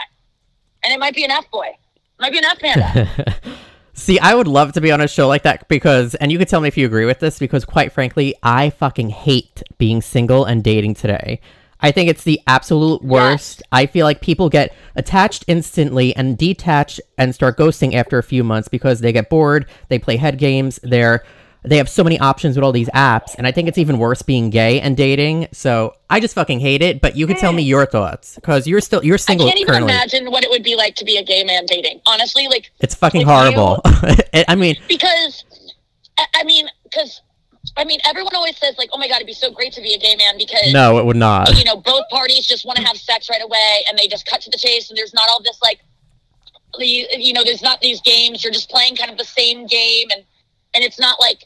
[0.82, 1.68] and it might be an F boy,
[2.18, 3.08] might be an F panda.
[3.94, 6.48] See, I would love to be on a show like that because, and you could
[6.48, 10.44] tell me if you agree with this, because quite frankly, I fucking hate being single
[10.44, 11.40] and dating today.
[11.80, 13.60] I think it's the absolute worst.
[13.72, 18.44] I feel like people get attached instantly and detach and start ghosting after a few
[18.44, 21.24] months because they get bored, they play head games, they're
[21.64, 24.22] they have so many options with all these apps, and I think it's even worse
[24.22, 25.48] being gay and dating.
[25.52, 27.00] So I just fucking hate it.
[27.00, 29.46] But you could tell me your thoughts because you're still you're single.
[29.46, 29.92] I can't even currently.
[29.92, 32.00] imagine what it would be like to be a gay man dating.
[32.06, 33.80] Honestly, like It's fucking horrible.
[34.48, 35.44] I mean, because
[36.34, 37.20] I- mean, because
[37.76, 39.94] I mean, everyone always says like, "Oh my god, it'd be so great to be
[39.94, 41.56] a gay man," because no, it would not.
[41.56, 44.40] you know both parties just want to have sex right away, and they just cut
[44.42, 45.78] to the chase, and there's not all this like,
[46.78, 48.42] the you know, there's not these games.
[48.42, 50.24] You're just playing kind of the same game, and
[50.74, 51.44] and it's not like.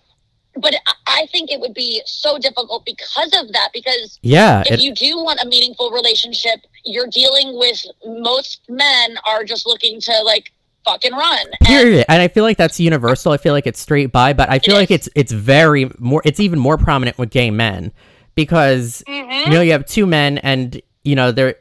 [0.59, 0.75] But
[1.07, 3.71] I- think it would be so difficult because of that.
[3.75, 9.17] Because Yeah, if it, you do want a meaningful relationship, you're dealing with most men
[9.27, 10.53] are just looking to like
[10.85, 11.39] fucking run.
[11.61, 12.05] And- period.
[12.09, 13.33] And I feel like that's universal.
[13.33, 16.23] I feel like it's straight by, but I feel It like it's it's very more.
[16.25, 17.93] It's even more prominent with gay men
[18.35, 19.47] because Mhm.
[19.47, 21.57] you know you have two men and you know they're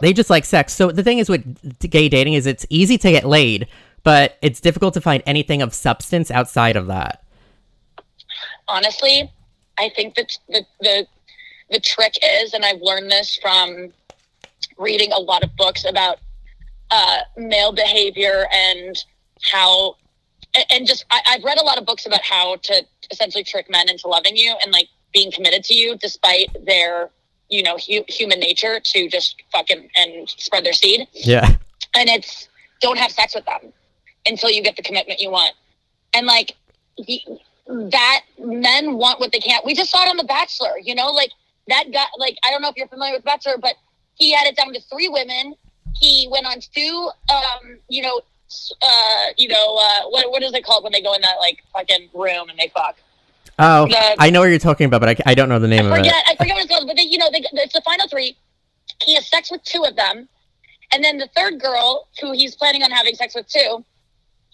[0.00, 0.72] they just like sex.
[0.72, 1.42] So the thing is with
[1.90, 3.66] gay dating is it's easy to get laid,
[4.04, 7.22] but it's difficult to find anything of substance outside of that.
[8.68, 9.30] Honestly,
[9.78, 11.06] I think that the, the
[11.70, 13.92] the trick is, and I've learned this from
[14.78, 16.18] reading a lot of books about
[16.90, 19.02] uh, male behavior and
[19.50, 19.96] how,
[20.70, 23.88] and- just I, I've read a lot of books about how to essentially trick men
[23.88, 27.10] into loving you and like being committed to you despite their
[27.48, 31.06] you know hu- human nature to just fucking and spread their seed.
[31.12, 31.56] Yeah,
[31.94, 32.48] and it's
[32.80, 33.72] don't have sex with them
[34.26, 35.52] until you get the commitment you want.
[36.14, 36.52] And like
[36.98, 37.20] the,
[37.66, 41.10] that men want what they can't we just saw it on the bachelor you know
[41.10, 41.30] like
[41.68, 43.74] that guy like i don't know if you're familiar with bachelor but
[44.16, 45.54] he had it down to three women
[45.98, 48.20] he went on two um you know
[48.82, 51.62] uh you know uh what, what is it called when they go in that like
[51.72, 52.96] fucking room and they fuck
[53.58, 55.86] Oh, The- I know what you're talking about, but I, I don't know the name
[55.86, 55.96] of it.
[55.98, 58.36] forget I forget what it's called, but they, you know, they, it's the final three.
[59.04, 60.28] He has sex with two of them,
[60.92, 63.84] and then the third girl, who he's planning on having sex with too,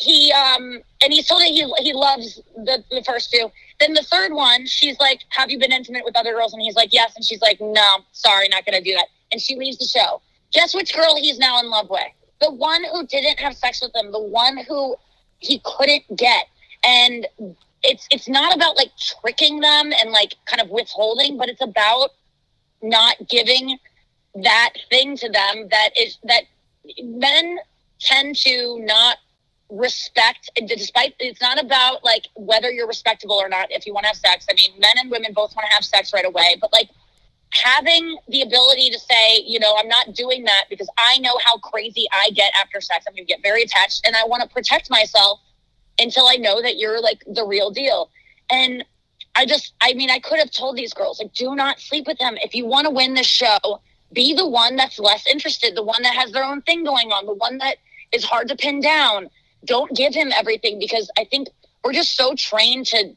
[0.00, 3.50] he um and he's told that he he loves the the first two.
[3.78, 6.74] Then the third one, she's like, "Have you been intimate with other girls?" And he's
[6.74, 9.86] like, "Yes," and she's like, "No, sorry, not gonna do that." And she leaves the
[9.86, 10.20] show.
[10.52, 12.02] Guess which girl he's now in love with?
[12.40, 14.96] The one who didn't have sex with him, the one who
[15.38, 16.46] he couldn't get,
[16.82, 17.26] and
[17.82, 22.10] it's it's not about like tricking them and like kind of withholding, but it's about
[22.82, 23.78] not giving
[24.34, 26.44] that thing to them that is that
[27.02, 27.58] men
[27.98, 29.18] tend to not
[29.70, 34.08] respect despite it's not about like whether you're respectable or not if you want to
[34.08, 36.72] have sex i mean men and women both want to have sex right away but
[36.72, 36.90] like
[37.52, 41.56] having the ability to say you know i'm not doing that because i know how
[41.58, 44.48] crazy i get after sex i'm going to get very attached and i want to
[44.48, 45.40] protect myself
[46.00, 48.10] until I know that you're like the real deal.
[48.50, 48.84] And
[49.36, 52.18] I just, I mean, I could have told these girls, like, do not sleep with
[52.18, 53.80] them If you want to win the show,
[54.12, 57.26] be the one that's less interested, the one that has their own thing going on,
[57.26, 57.76] the one that
[58.12, 59.30] is hard to pin down.
[59.64, 61.48] Don't give him everything because I think
[61.84, 63.14] we're just so trained to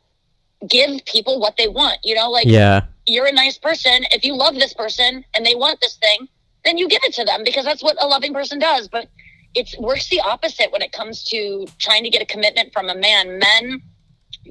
[0.68, 1.98] give people what they want.
[2.04, 4.06] You know, like, Yeah, you're a nice person.
[4.12, 6.28] If you love this person and they want this thing,
[6.66, 8.88] then you give it to them because that's what a loving person does.
[8.88, 9.08] But
[9.56, 12.96] it works the opposite when it comes to trying to get a commitment from a
[12.96, 13.40] man.
[13.40, 13.82] Men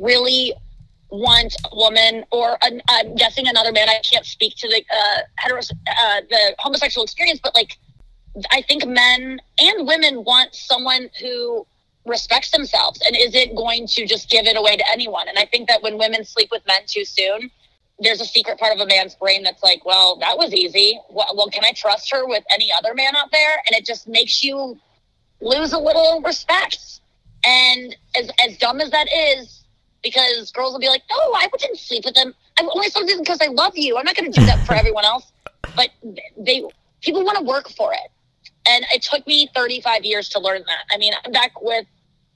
[0.01, 0.55] really
[1.11, 3.89] want a woman, or an, I'm guessing another man.
[3.89, 7.77] I can't speak to the uh, heteros, uh, the homosexual experience, but like
[8.51, 11.67] I think men and women want someone who
[12.05, 15.29] respects themselves and isn't going to just give it away to anyone.
[15.29, 17.51] And I think that when women sleep with men too soon,
[17.99, 20.99] there's a secret part of a man's brain that's like, well, that was easy.
[21.11, 23.63] Well, well, can I trust her with any other man out there?
[23.67, 24.79] And it just makes you
[25.41, 27.01] lose a little respect.
[27.45, 29.65] And as, as dumb as that is,
[30.03, 32.35] because girls will be like, no, I wouldn't sleep with them.
[32.59, 33.97] I only slept with them because I love you.
[33.97, 35.31] I'm not going to do that for everyone else.
[35.77, 35.91] But
[36.37, 36.65] they,
[37.01, 38.11] people want to work for it.
[38.69, 40.85] And it took me 35 years to learn that.
[40.91, 41.87] I mean, I'm back with,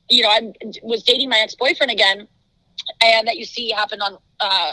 [0.09, 2.27] you know, I was dating my ex boyfriend again,
[3.03, 4.73] and that you see happened on uh,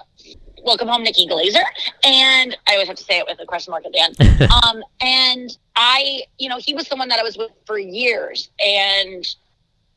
[0.64, 1.64] Welcome Home, Nikki Glaser.
[2.04, 4.52] And I always have to say it with a question mark at the end.
[4.66, 8.50] um, and I, you know, he was someone that I was with for years.
[8.64, 9.26] And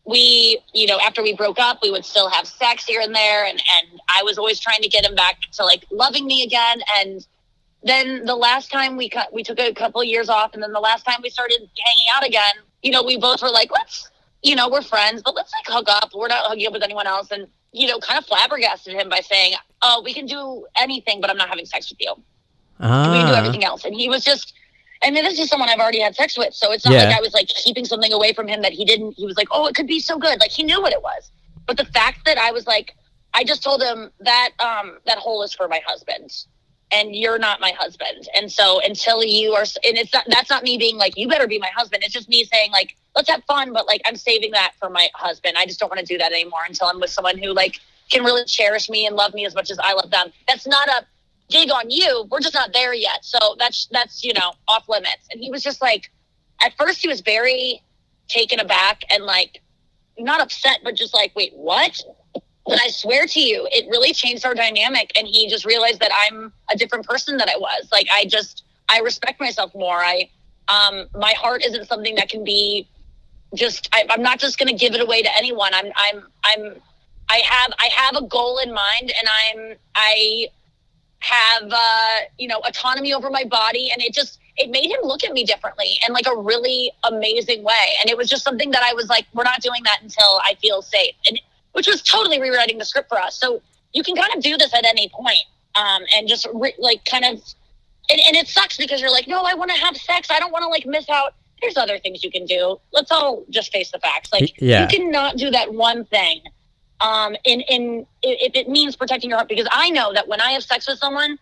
[0.05, 3.45] we, you know, after we broke up, we would still have sex here and there.
[3.45, 6.81] And, and I was always trying to get him back to like loving me again.
[6.99, 7.27] And
[7.87, 10.55] then the last time we cut, we took a couple of years off.
[10.55, 13.51] And then the last time we started hanging out again, you know, we both were
[13.51, 14.11] like, let's,
[14.43, 16.11] you know, we're friends, but let's like hook up.
[16.15, 17.31] We're not hooking up with anyone else.
[17.31, 21.31] And, you know, kind of flabbergasted him by saying, oh, we can do anything, but
[21.31, 22.15] I'm not having sex with you.
[22.81, 23.11] Ah.
[23.13, 23.85] We can do everything else.
[23.85, 24.53] And he was just,
[25.03, 26.55] I mean, this is someone I've already had sex with.
[26.55, 27.05] So it's not Yeah.
[27.05, 29.13] like I was like keeping something away from him that he didn't.
[29.13, 30.41] He was like, oh, it could be so good.
[30.41, 31.31] Like he knew what it was.
[31.67, 32.97] But the fact that I was like,
[33.35, 36.33] I just told him that um, that hole is for my husband.
[36.93, 38.29] And you're not my husband.
[38.37, 41.49] And so until you are, and it's not, that's not me being like, you better
[41.49, 42.05] be my husband.
[42.05, 45.09] It's just me saying like, let's have fun, but like, I'm saving that for my
[45.15, 45.57] husband.
[45.59, 48.23] I just don't want to do that anymore until I'm with someone who like can
[48.23, 50.29] really cherish me and love me as much as I love them.
[50.47, 51.05] That's not a
[51.49, 52.27] dig on you.
[52.31, 53.25] We're just not there yet.
[53.25, 55.29] So that's that's you know off limits.
[55.31, 56.11] And he was just like,
[56.63, 57.83] at first he was very
[58.29, 59.63] taken aback and like
[60.19, 62.01] not upset, but just like, wait, what?
[62.69, 65.13] I swear to you, it really changed our dynamic.
[65.17, 67.89] And he just realized that I'm a different person than I was.
[67.93, 69.99] Like I just I respect myself more.
[69.99, 70.29] I
[70.69, 72.89] um my heart isn't something that can be
[73.55, 75.73] just I, I'm not just gonna give it away to anyone.
[75.75, 76.75] I'm I'm I'm
[77.29, 80.49] I have I have a goal in mind and I'm I
[81.21, 85.25] have uh you know autonomy over my body and it just it made him look
[85.25, 88.83] at me differently in like a really amazing way and it was just something that
[88.83, 91.41] I was like we're not doing that until I feel safe and
[91.77, 93.39] which was totally rewriting the script for us.
[93.39, 93.61] So
[93.93, 97.25] you can kind of do this at any point um and just re- like kind
[97.25, 97.33] of
[98.11, 100.29] and, and it sucks because you're like no I want to have sex.
[100.31, 101.35] I don't want to like miss out.
[101.61, 102.81] There's other things you can do.
[102.93, 104.33] Let's all just face the facts.
[104.33, 104.83] Like Yeah.
[104.83, 106.41] you cannot do that one thing
[107.01, 109.49] um, in in if it means protecting your heart.
[109.49, 111.39] Because I know that when I have sex with someone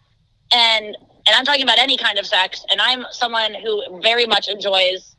[0.53, 0.85] and
[1.27, 5.15] and I'm talking about any kind of sex and I'm someone who very much enjoys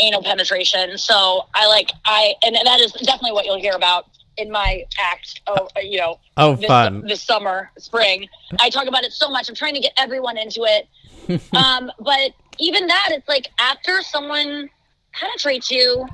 [0.00, 0.98] anal penetration.
[0.98, 5.40] So I like I and that is definitely what you'll hear about in my act
[5.46, 7.02] oh you know Oh, this, fun.
[7.06, 8.28] this summer spring
[8.60, 10.88] I talk about it so much I'm trying to get everyone into it
[11.54, 14.70] um but even that it's like after someone
[15.12, 16.06] penetrates you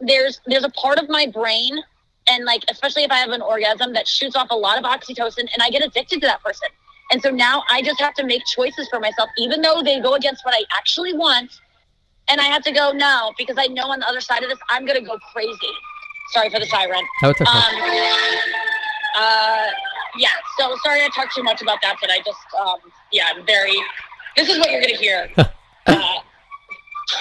[0.00, 1.78] there's there's a part of my brain
[2.30, 5.40] and like especially if I have an orgasm that shoots off a lot of oxytocin
[5.40, 6.68] and I get addicted to that person.
[7.10, 10.14] And so now I just have to make choices for myself, even though they go
[10.14, 11.58] against what I actually want.
[12.28, 14.58] And I have to go no, because I know on the other side of this
[14.68, 15.72] I'm gonna go crazy.
[16.32, 17.02] Sorry for the siren.
[17.22, 17.50] Oh, it's okay.
[17.50, 17.64] Um,
[19.18, 19.66] uh,
[20.16, 20.28] yeah.
[20.58, 22.78] So sorry I talked too much about that, but I just um,
[23.12, 23.76] yeah, I'm very.
[24.36, 25.28] This is what you're gonna hear.
[25.86, 26.14] uh,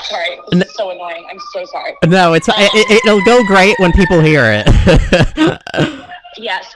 [0.10, 1.26] sorry, this is so annoying.
[1.32, 1.94] I'm so sorry.
[2.06, 6.04] no, it's it, it, it'll go great when people hear it.
[6.38, 6.76] Yes.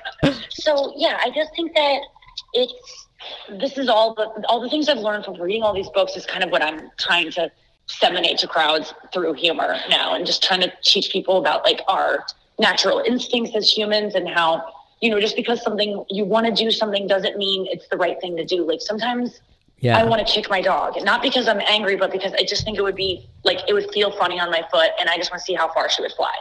[0.50, 2.00] So yeah, I just think that
[2.54, 3.08] it's
[3.60, 6.26] this is all the all the things I've learned from reading all these books is
[6.26, 7.52] kind of what I'm trying to
[7.88, 12.26] disseminate to crowds through humor now and just trying to teach people about like our
[12.60, 14.63] natural instincts as humans and how
[15.02, 18.22] you know just because something you want to do something doesn't mean it's the right
[18.22, 19.41] thing to do like sometimes
[19.82, 19.98] yeah.
[19.98, 22.78] I want to kick my dog, not because I'm angry, but because I just think
[22.78, 25.41] it would be like it would feel funny on my foot, and I just want
[25.41, 26.34] to see how far she would fly.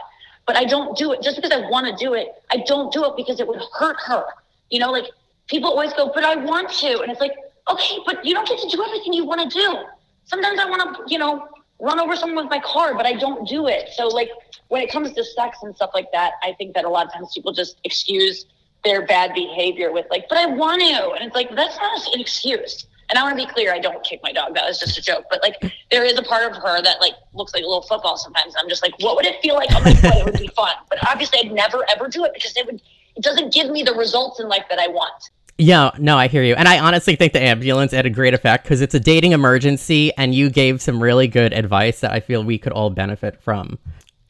[0.45, 2.27] But I don't do it just because I want to do it.
[2.51, 4.25] I don't do it because it would hurt her.
[4.69, 5.05] You know, like
[5.47, 7.33] people always go, "But I want to," and it's like,
[7.67, 9.85] okay, but you don't get to do everything you want to do.
[10.25, 11.47] Sometimes I want to, you know,
[11.79, 13.89] run over someone with my car, but I don't do it.
[13.95, 14.29] So like
[14.69, 17.13] when it comes to sex and stuff like that, I think that a lot of
[17.13, 18.45] times people just excuse
[18.83, 21.11] their bad behavior with like, but I want to.
[21.11, 22.85] And it's like, that's not an excuse.
[23.09, 24.55] And I want to be clear, I don't kick my dog.
[24.55, 25.25] That was just a joke.
[25.29, 28.15] But like, there is a part of her that like looks like a little football
[28.15, 28.53] sometimes.
[28.57, 30.15] I'm just like, what would it feel like on my foot?
[30.15, 30.73] It would be fun.
[30.89, 32.81] But obviously, I'd never ever do it because it would.
[33.17, 35.29] It doesn't give me the results in life that I want.
[35.61, 36.55] Yeah, no, I hear you.
[36.55, 40.11] And I honestly think the ambulance had a great effect because it's a dating emergency
[40.17, 43.77] and you gave some really good advice that I feel we could all benefit from.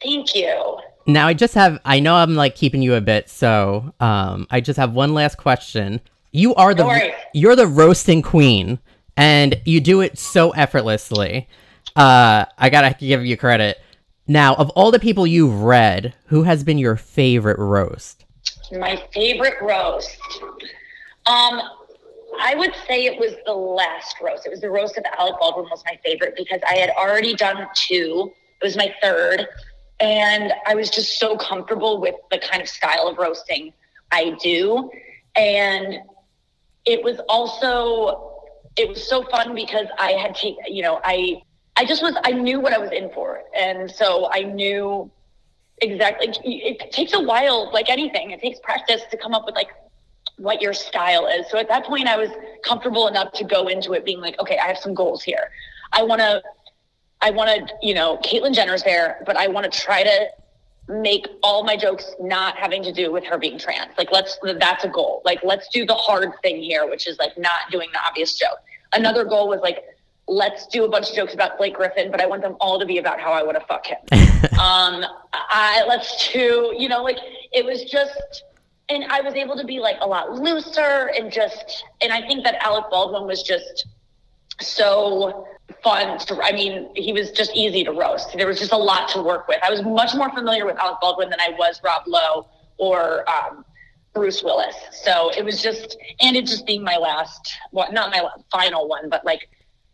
[0.02, 0.78] Thank you.
[1.06, 4.60] Now I just have I know I'm like keeping you a bit, so um I
[4.60, 6.02] just have one last question.
[6.32, 8.78] You are the you're the roasting queen
[9.16, 11.48] and you do it so effortlessly.
[11.96, 13.80] Uh I got to give you credit.
[14.28, 18.26] Now, of all the people you've read, who has been your favorite roast?
[18.70, 20.18] My favorite roast.
[21.26, 21.62] Um,
[22.40, 24.46] I would say it was the last roast.
[24.46, 27.66] It was the roast of Alec Baldwin was my favorite because I had already done
[27.74, 28.32] two.
[28.60, 29.46] It was my third.
[30.00, 33.72] And I was just so comfortable with the kind of style of roasting
[34.10, 34.90] I do.
[35.36, 36.00] And
[36.84, 38.28] it was also
[38.76, 41.42] it was so fun because I had to, you know, I
[41.76, 43.42] I just was I knew what I was in for.
[43.56, 45.10] And so I knew
[45.80, 48.30] exactly it takes a while, like anything.
[48.30, 49.68] It takes practice to come up with like
[50.42, 51.48] what your style is.
[51.50, 52.28] So at that point, I was
[52.64, 55.50] comfortable enough to go into it being like, okay, I have some goals here.
[55.92, 56.42] I want to,
[57.20, 60.26] I want to, you know, Caitlyn Jenner's there, but I want to try to
[60.88, 63.92] make all my jokes not having to do with her being trans.
[63.96, 65.22] Like, let's, that's a goal.
[65.24, 68.58] Like, let's do the hard thing here, which is like not doing the obvious joke.
[68.92, 69.84] Another goal was like,
[70.26, 72.86] let's do a bunch of jokes about Blake Griffin, but I want them all to
[72.86, 73.98] be about how I would have fucked him.
[74.58, 77.18] um, I, let's do, you know, like,
[77.52, 78.42] it was just,
[78.88, 82.44] and I was able to be like a lot looser and just and I think
[82.44, 83.86] that Alec Baldwin was just
[84.60, 85.46] so
[85.82, 88.36] fun to I mean he was just easy to roast.
[88.36, 89.58] There was just a lot to work with.
[89.62, 92.46] I was much more familiar with Alec Baldwin than I was Rob Lowe
[92.78, 93.64] or um,
[94.12, 94.74] Bruce Willis.
[94.92, 99.08] So it was just and it just being my last well not my final one
[99.08, 99.48] but like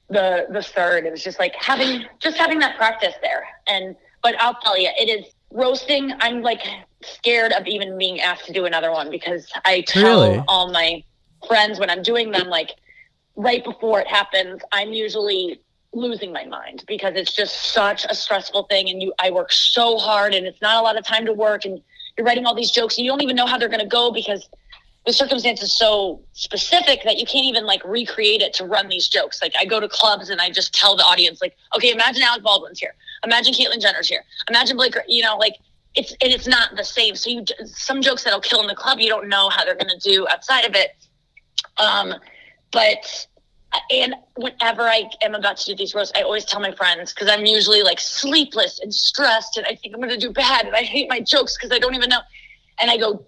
[0.08, 4.34] the the third it was just like having just having that practice there and but
[4.40, 6.60] I'll tell you it is roasting i'm like
[7.02, 10.44] scared of even being asked to do another one because i tell Really?
[10.48, 11.02] all my
[11.46, 12.70] friends when i'm doing them like
[13.36, 15.60] right before it happens i'm usually
[15.92, 19.96] losing my mind because it's just such a stressful thing and you i work so
[19.96, 21.80] hard and it's not a lot of time to work and
[22.16, 24.10] you're writing all these jokes and you don't even know how they're going to go
[24.10, 24.48] because
[25.06, 29.08] the circumstance is so specific that you can't even like recreate it to run these
[29.08, 29.40] jokes.
[29.40, 32.42] Like I go to clubs and I just tell the audience, like, okay, imagine Alec
[32.42, 32.94] Baldwin's here,
[33.24, 35.54] imagine Caitlyn Jenner's here, imagine Blake, you know, like
[35.94, 37.14] it's and it's not the same.
[37.16, 39.88] So you some jokes that'll kill in the club, you don't know how they're going
[39.88, 40.90] to do outside of it.
[41.78, 42.14] Um,
[42.72, 43.26] but
[43.90, 47.28] and whenever I am about to do these roasts, I always tell my friends because
[47.28, 50.74] I'm usually like sleepless and stressed, and I think I'm going to do bad, and
[50.74, 52.20] I hate my jokes because I don't even know.
[52.80, 53.26] And I go,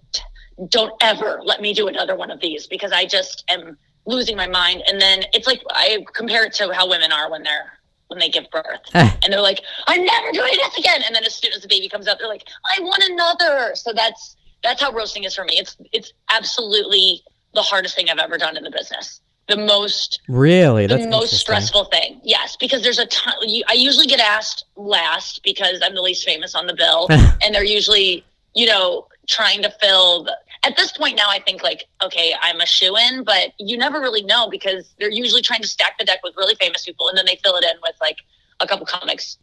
[0.69, 4.47] don't ever let me do another one of these because I just am losing my
[4.47, 4.83] mind.
[4.87, 7.73] And then it's like I compare it to how women are when they're
[8.11, 9.11] when they give birth, eh.
[9.23, 11.01] and they're like, I'm never doing this again.
[11.05, 12.47] And then as soon as the baby comes out, they're like,
[12.77, 13.71] I want another.
[13.75, 15.57] So that's that's how roasting is for me.
[15.57, 17.23] It's it's absolutely
[17.55, 19.21] the hardest thing I've ever done in the business.
[19.47, 20.87] The most Really?
[20.87, 22.21] the That's most stressful thing.
[22.23, 23.33] Yes, because there's a ton.
[23.41, 27.53] You, I usually get asked last because I'm the least famous on the bill, and
[27.55, 30.23] they're usually, you know, trying to fill.
[30.25, 33.77] The, at this point now, I think like, okay, I'm a shoe in, but you
[33.77, 37.07] never really know because they're usually trying to stack the deck with really famous people,
[37.09, 38.17] and then they fill it in with like
[38.59, 39.37] a couple comics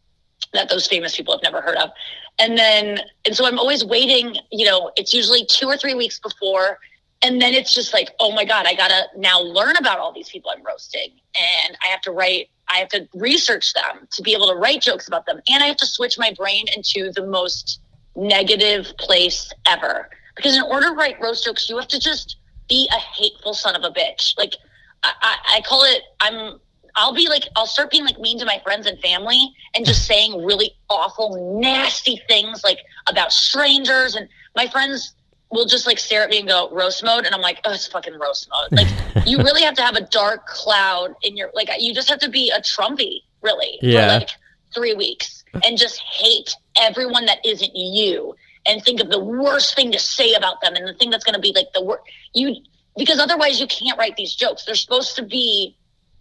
[0.53, 1.91] that those famous people have never heard of.
[2.39, 6.21] And then, and so I'm always waiting, you know, it's usually two or three weeks
[6.21, 6.79] before.
[7.21, 10.13] And then it's just like, oh my God, I got to now learn about all
[10.13, 11.11] these people I'm roasting.
[11.35, 14.83] And I have to write, I have to research them to be able to write
[14.83, 15.41] jokes about them.
[15.51, 17.81] And I have to switch my brain into the most
[18.15, 20.09] negative place ever.
[20.39, 22.37] Because in order to write roast jokes, you have to just
[22.69, 24.37] be a hateful son of a bitch.
[24.39, 24.55] Like,
[25.03, 26.59] I, I, I call it, I'm,
[26.95, 30.07] I'll be like, I'll start being like mean to my friends and family and just
[30.07, 34.15] saying really awful, nasty things like about strangers.
[34.17, 35.15] And my friends
[35.51, 37.25] will just like stare at me and go roast mode.
[37.27, 38.79] And I'm like, oh, it's fucking roast mode.
[38.79, 38.89] Like,
[39.27, 42.29] you really have to have a dark cloud in your, like, you just have to
[42.31, 44.07] be a Trumpy, really, Yeah.
[44.07, 44.31] for like
[44.75, 48.35] three weeks and just hate everyone that isn't you
[48.69, 51.35] and think of the worst thing to say about them and the thing that's going
[51.35, 52.03] to be like the worst.
[52.35, 52.57] You,
[52.97, 54.65] because otherwise you can't write these jokes.
[54.65, 55.77] They're supposed to be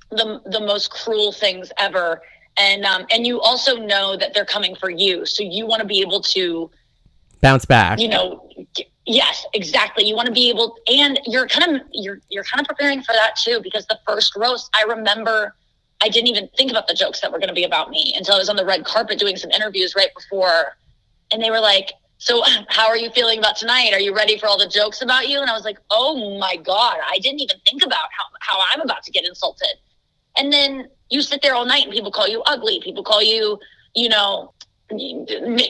[0.10, 2.22] the the most cruel things ever
[2.58, 5.88] and um and you also know that they're coming for you so you want to
[5.88, 6.70] be able to
[7.42, 8.00] Bounce back.
[8.00, 12.20] you know g- yes exactly you want to be able and you're kind of you're
[12.30, 15.54] you're kind of preparing for that too because the first roast i remember
[16.02, 18.36] i didn't even think about the jokes that were going to be about me until
[18.36, 20.78] i was on the red carpet doing some interviews right before
[21.32, 23.92] and they were like so how are you feeling about tonight?
[23.94, 25.42] Are you ready for all the jokes about you?
[25.42, 28.82] And i was like oh my god i didn't even think about how, how i'm
[28.82, 29.76] about to get insulted.
[30.38, 32.80] And then you sit there all night and people call you ugly.
[32.84, 33.60] People call you
[33.96, 34.54] you know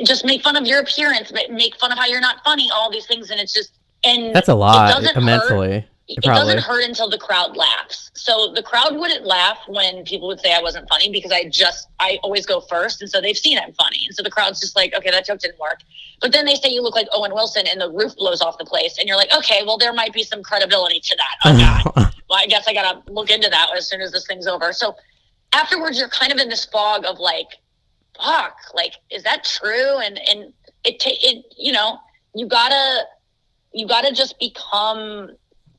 [0.04, 2.92] just make fun of your appearance ma- make fun of how you're not funny all
[2.92, 3.32] these things.
[3.32, 3.72] And it's just
[4.04, 5.24] and That's a it lot doesn't hurt.
[5.24, 5.88] mentally.
[6.08, 6.54] It Probably.
[6.56, 8.12] doesn't hurt until the crowd laughs.
[8.14, 11.88] So the crowd wouldn't laugh when people would say I wasn't funny because I just
[12.00, 14.76] I always go first, and so they've seen I'm funny, and so the crowd's just
[14.76, 15.80] like, okay, that joke didn't work.
[16.22, 18.66] But then they say you look like Owen Wilson, and the roof blows off the
[18.66, 21.36] place, and you're like, okay, well there might be some credibility to that.
[21.46, 24.48] Oh God, well I guess I gotta look into that as soon as this thing's
[24.48, 24.72] over.
[24.74, 24.96] So
[25.54, 27.48] afterwards, you're kind of in this fog of like
[28.18, 29.98] fuck, like, is that true?
[30.00, 30.54] And, and
[30.84, 32.00] it, ta- it, you know,
[32.34, 33.06] you gotta,
[33.74, 35.32] you gotta just become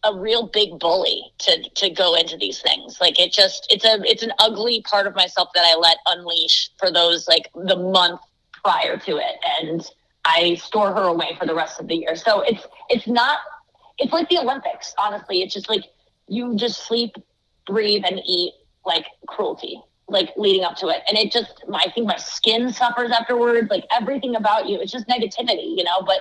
[0.04, 2.98] a real big bully to, to go into these things.
[3.00, 6.70] Like it just, it's a, it's an ugly part of myself that I let unleash
[6.78, 8.20] for those, like the month
[8.64, 9.36] prior to it.
[9.60, 9.84] And
[10.24, 12.14] I store her away for the rest of the year.
[12.14, 13.38] So it's, it's not,
[13.98, 15.42] it's like the Olympics, honestly.
[15.42, 15.84] It's just like,
[16.28, 17.16] you just sleep,
[17.66, 18.52] breathe, and eat
[18.84, 21.02] like cruelty, like leading up to it.
[21.08, 24.80] And it just, I think my skin suffers afterwards, like everything about you.
[24.80, 26.02] It's just negativity, you know?
[26.06, 26.18] But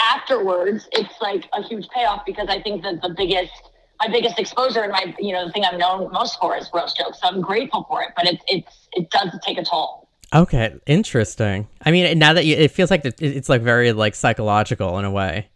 [0.00, 3.52] afterwards, it's like a huge payoff because I think that the biggest,
[4.00, 6.96] my biggest exposure and my, you know, the thing I'm known most for is roast
[6.96, 7.20] jokes.
[7.20, 10.08] So I'm grateful for it, but it's, it's, it does take a toll.
[10.32, 11.66] Okay, interesting.
[11.84, 15.10] I mean, now that you, it feels like it's like very like psychological in a
[15.10, 15.48] way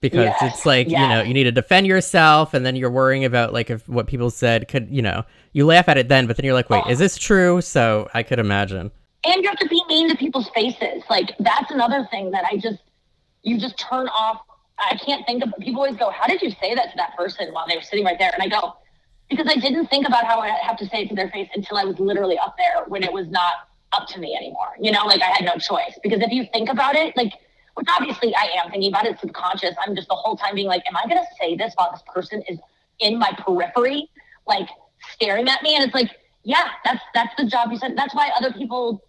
[0.00, 3.24] because Yes, it's like you know you need to defend yourself and then you're worrying
[3.24, 6.36] about like if what people said could you know you laugh at it then but
[6.38, 6.90] then you're like wait Oh.
[6.90, 8.90] is this true so i could imagine
[9.24, 11.02] and you have to be mean to people's faces.
[11.10, 12.78] Like that's another thing that I just
[13.42, 14.40] you just turn off.
[14.78, 17.52] I can't think of people always go, How did you say that to that person
[17.52, 18.30] while they were sitting right there?
[18.32, 18.76] And I go,
[19.28, 21.76] Because I didn't think about how I have to say it to their face until
[21.76, 24.68] I was literally up there when it was not up to me anymore.
[24.80, 25.98] You know, like I had no choice.
[26.02, 27.32] Because if you think about it, like
[27.74, 29.74] which obviously I am thinking about it subconscious.
[29.84, 32.42] I'm just the whole time being like, Am I gonna say this while this person
[32.48, 32.58] is
[33.00, 34.08] in my periphery,
[34.46, 34.68] like
[35.12, 35.76] staring at me?
[35.76, 36.10] And it's like,
[36.42, 37.96] yeah, that's that's the job you said.
[37.96, 39.02] That's why other people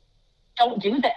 [0.58, 1.12] don't do this.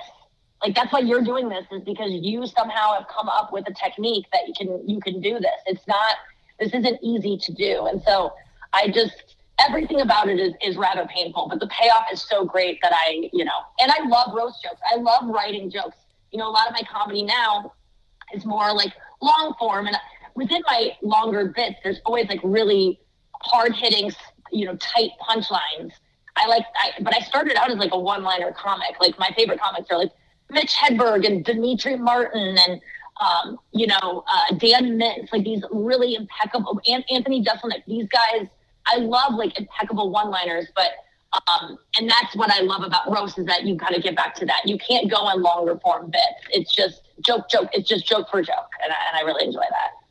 [0.64, 3.74] Like that's why you're doing this is because you somehow have come up with a
[3.74, 5.60] technique that you can you can do this.
[5.66, 6.16] It's not
[6.58, 7.86] this isn't easy to do.
[7.86, 8.32] And so
[8.72, 12.78] I just everything about it is is rather painful, but the payoff is so great
[12.80, 14.80] that I, you know, and I love roast jokes.
[14.90, 15.98] I love writing jokes.
[16.32, 17.74] You know, a lot of my comedy now
[18.32, 19.96] is more like long form and
[20.34, 22.98] within my longer bits there's always like really
[23.42, 24.10] hard hitting,
[24.50, 25.92] you know, tight punchlines.
[26.36, 28.96] I like, I, but I started out as like a one liner comic.
[28.98, 30.10] Like my favorite comics are like
[30.54, 32.80] Mitch Hedberg and Demetri Martin and,
[33.20, 38.46] um, you know, uh, Dan Mintz, like these really impeccable, and Anthony Jeselnik, these guys,
[38.86, 40.92] I love like impeccable one liners, but,
[41.48, 44.34] um, and that's what I love about roast is that you got to get back
[44.36, 44.62] to that.
[44.64, 46.40] You can't go on longer form bits.
[46.50, 47.68] It's just joke, joke.
[47.72, 48.70] It's just joke for joke.
[48.82, 50.03] And I, and I really enjoy that.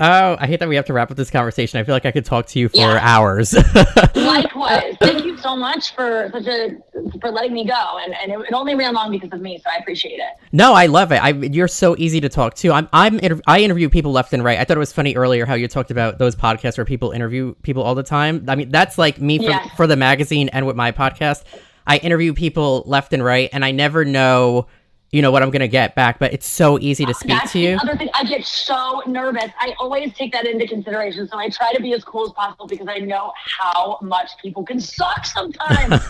[0.00, 2.10] Oh i hate that we have to wrap up this conversation i feel like i
[2.10, 2.98] could talk to you for Yeah.
[3.02, 3.54] hours
[4.14, 4.96] Likewise.
[5.00, 6.76] Thank you so much for such a
[7.20, 7.98] for letting me go.
[8.04, 10.32] And, and it, it only ran long because of me, so I appreciate it.
[10.52, 11.16] No, I love it.
[11.16, 12.72] I, you're so easy to talk to.
[12.72, 14.58] I'm, I'm, inter- I interview people left and right.
[14.58, 17.54] I thought it was funny earlier how you talked about those podcasts where people interview
[17.62, 18.44] people all the time.
[18.48, 19.68] I mean, that's like me for, Yes.
[19.76, 21.44] for the magazine and with my podcast.
[21.86, 24.66] I interview people left and right, and I never know,
[25.12, 26.18] you know, what I'm gonna get back.
[26.18, 27.78] But it's so easy to speak That's to the you.
[27.82, 28.10] other thing.
[28.14, 29.50] I get so nervous.
[29.58, 31.28] I always take that into consideration.
[31.28, 34.64] So I try to be as cool as possible because I know how much people
[34.64, 36.02] can suck sometimes.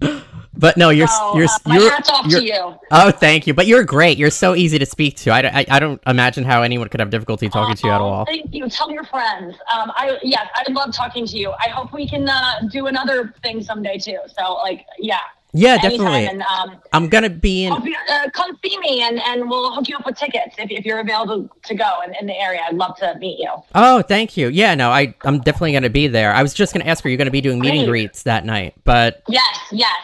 [0.56, 2.74] But no, you're so you're uh, you're, hats off you're to you.
[2.90, 3.54] oh, thank you.
[3.54, 4.18] But you're great.
[4.18, 5.30] You're so easy to speak to.
[5.30, 8.24] I, I, I don't imagine how anyone could have difficulty talking to you at all.
[8.24, 8.68] Thank you.
[8.68, 9.56] Tell your friends.
[9.72, 11.52] Um, I yes, I love talking to you.
[11.52, 14.18] I hope we can uh, do another thing someday too.
[14.38, 15.18] So like, yeah,
[15.56, 15.90] Yeah, anytime.
[15.90, 16.26] definitely.
[16.26, 17.72] And um, I'm gonna be in.
[17.72, 20.98] Uh, come see me and, and we'll hook you up with tickets if, if you're
[21.00, 22.60] available to go in, in the area.
[22.68, 23.50] I'd love to meet you.
[23.74, 24.48] Oh, thank you.
[24.48, 26.32] Yeah, no, I I'm definitely gonna be there.
[26.34, 28.08] I was just gonna ask, are you gonna be doing meet and Great.
[28.08, 28.74] greets that night?
[28.84, 29.94] But Yes, yes,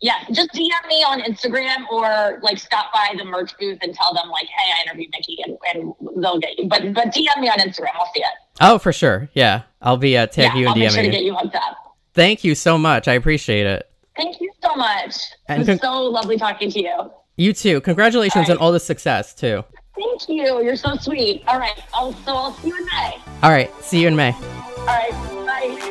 [0.00, 0.24] yes.
[0.32, 4.28] Just DM me on Instagram or like stop by the merch booth and tell them
[4.30, 6.68] like, hey, I interviewed Nikki and, and they'll get you.
[6.68, 7.90] But but DM me on Instagram.
[7.94, 8.26] I'll see it.
[8.60, 9.28] oh, for sure.
[9.34, 11.28] Yeah, I'll be uh, tag yeah, you I'll and make sure to get you.
[11.32, 11.76] you hooked up.
[12.12, 13.06] Thank you so much.
[13.06, 13.89] I appreciate it.
[14.20, 15.16] Thank you so much.
[15.48, 17.10] And it was con- so lovely talking to you.
[17.36, 17.80] You too.
[17.80, 19.64] Congratulations All on all the success too.
[19.96, 20.62] Thank you.
[20.62, 21.42] You're so sweet.
[21.46, 21.80] All right.
[21.94, 23.16] I'll, so I'll see you in May.
[23.42, 23.74] All right.
[23.82, 24.32] See you in May.
[24.32, 25.10] All right.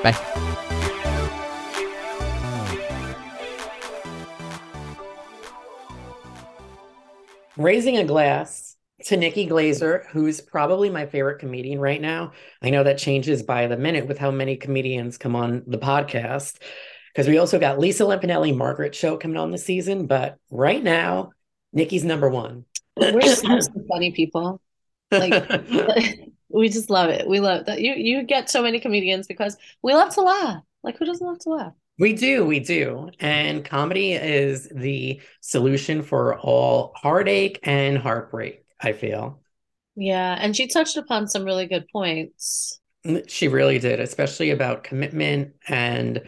[0.03, 0.11] Bye.
[0.11, 0.45] Bye.
[7.57, 8.75] Raising a glass
[9.05, 12.33] to Nikki Glaser, who's probably my favorite comedian right now.
[12.61, 16.57] I know that changes by the minute with how many comedians come on the podcast.
[17.13, 20.07] Because we also got Lisa Lampanelli, Margaret Cho coming on this season.
[20.07, 21.31] But right now,
[21.73, 22.65] Nikki's number one.
[22.95, 23.45] We're just
[23.89, 24.61] funny people.
[25.11, 25.33] Like
[26.49, 27.27] we just love it.
[27.27, 30.63] We love that you you get so many comedians because we love to laugh.
[30.83, 31.73] Like who doesn't love to laugh?
[31.97, 33.09] We do, we do.
[33.19, 39.41] And comedy is the solution for all heartache and heartbreak, I feel.
[39.97, 42.79] Yeah, and she touched upon some really good points.
[43.27, 46.21] She really did, especially about commitment and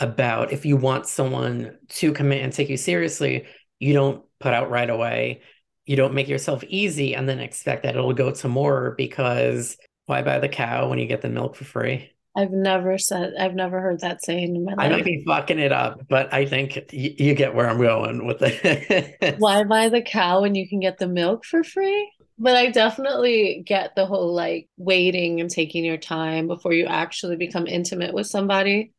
[0.00, 3.46] about if you want someone to commit and take you seriously,
[3.78, 5.42] you don't put out right away.
[5.86, 9.76] You don't make yourself easy and then expect that it'll go to more because
[10.06, 12.10] why buy the cow when you get the milk for free?
[12.36, 14.86] I've never said, I've never heard that saying in my life.
[14.86, 18.26] I might be fucking it up, but I think y- you get where I'm going
[18.26, 19.36] with it.
[19.38, 22.12] Why buy the cow when you can get the milk for free?
[22.38, 27.36] But I definitely get the whole like waiting and taking your time before you actually
[27.36, 28.92] become intimate with somebody.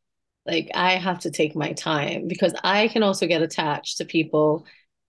[0.50, 4.66] Like I have to take my time because I can also get attached to people,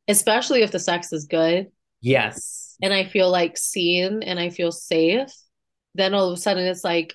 [0.09, 1.69] especially if the sex is good
[2.01, 2.77] Yes.
[2.83, 5.33] and I feel like seen and I feel safe.
[5.95, 7.15] Then all of a sudden it's like,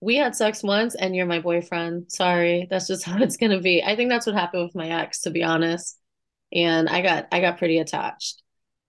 [0.00, 2.12] we had sex once and you're my boyfriend.
[2.12, 3.82] Sorry, that's just how it's gonna be.
[3.82, 5.98] I think that's what happened with my ex, to be honest.
[6.52, 8.42] And I got I got pretty attached.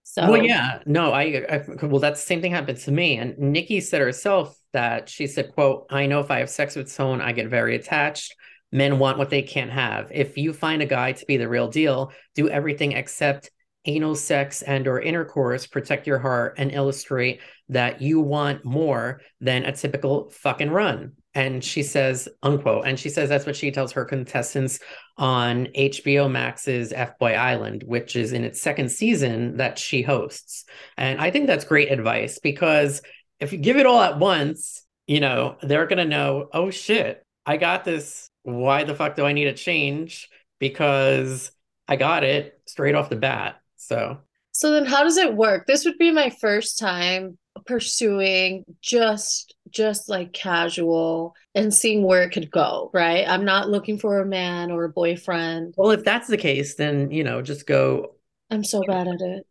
[0.04, 3.18] So Well, yeah, no, I, I well, that's the same thing happened to me.
[3.18, 6.92] And Nikki said herself that she said, "quote I know if I have sex with
[6.92, 8.36] someone, I get very attached.
[8.72, 10.12] Men want what they can't have.
[10.12, 13.52] If you find a guy to be the real deal, do everything except
[13.86, 15.66] anal sex and or intercourse.
[15.66, 17.40] Protect your heart and illustrate
[17.70, 22.88] that you want more than a typical fucking run." And she says, unquote.
[22.88, 24.80] And she says that's what she tells her contestants
[25.20, 30.66] on HBO Max's FBOY Island, which is in its second season that she hosts.
[30.98, 33.04] And I think that's great advice because
[33.40, 37.24] if you give it all at once, you know, they're going to know, oh shit,
[37.46, 38.32] I got this.
[38.48, 40.30] Why the fuck do I need a change?
[40.58, 41.52] Because
[41.86, 43.62] I got it straight off the bat.
[43.76, 44.20] So,
[44.54, 45.68] So then how does it work?
[45.68, 52.32] This would be my first time pursuing just just like casual and seeing where it
[52.32, 53.28] could go, right?
[53.28, 55.74] I'm not looking for a man or a boyfriend.
[55.76, 58.16] well, if that's the case, then, you know, just go
[58.50, 59.46] I'm so bad at it.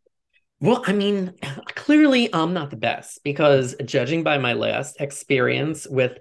[0.61, 1.35] Well, I mean,
[1.75, 6.19] clearly I'm not the best because judging by my last experience with,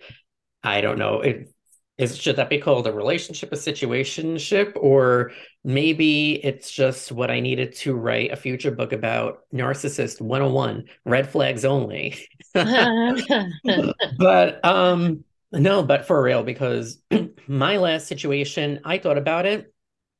[0.63, 1.54] I don't know, it,
[1.97, 5.31] is should that be called a relationship, a situationship, or
[5.63, 11.29] maybe it's just what I needed to write a future book about narcissist 101, red
[11.29, 12.27] flags only.
[12.53, 17.01] but um no, but for real, because
[17.47, 19.73] my last situation, I thought about it.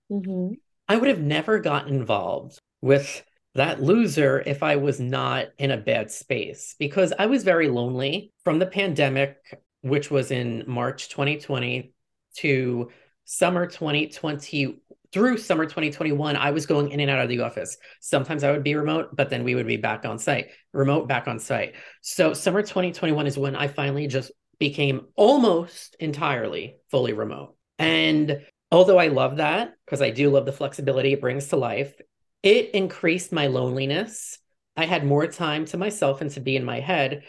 [0.10, 0.54] hmm
[0.88, 3.24] I would have never gotten involved with
[3.56, 8.32] that loser if I was not in a bad space because I was very lonely
[8.44, 9.38] from the pandemic,
[9.86, 11.94] which was in March 2020
[12.38, 12.90] to
[13.24, 14.82] summer 2020
[15.14, 16.36] through summer 2021.
[16.36, 17.78] I was going in and out of the office.
[18.02, 21.28] Sometimes I would be remote, but then we would be back on site, remote back
[21.28, 21.76] on site.
[22.02, 27.56] So summer 2021 is when I finally just became almost entirely fully remote.
[27.78, 31.94] And although I love that because I do love the flexibility it brings to life,
[32.42, 34.40] it increased my loneliness.
[34.76, 37.22] I had more time to myself and to be in my head.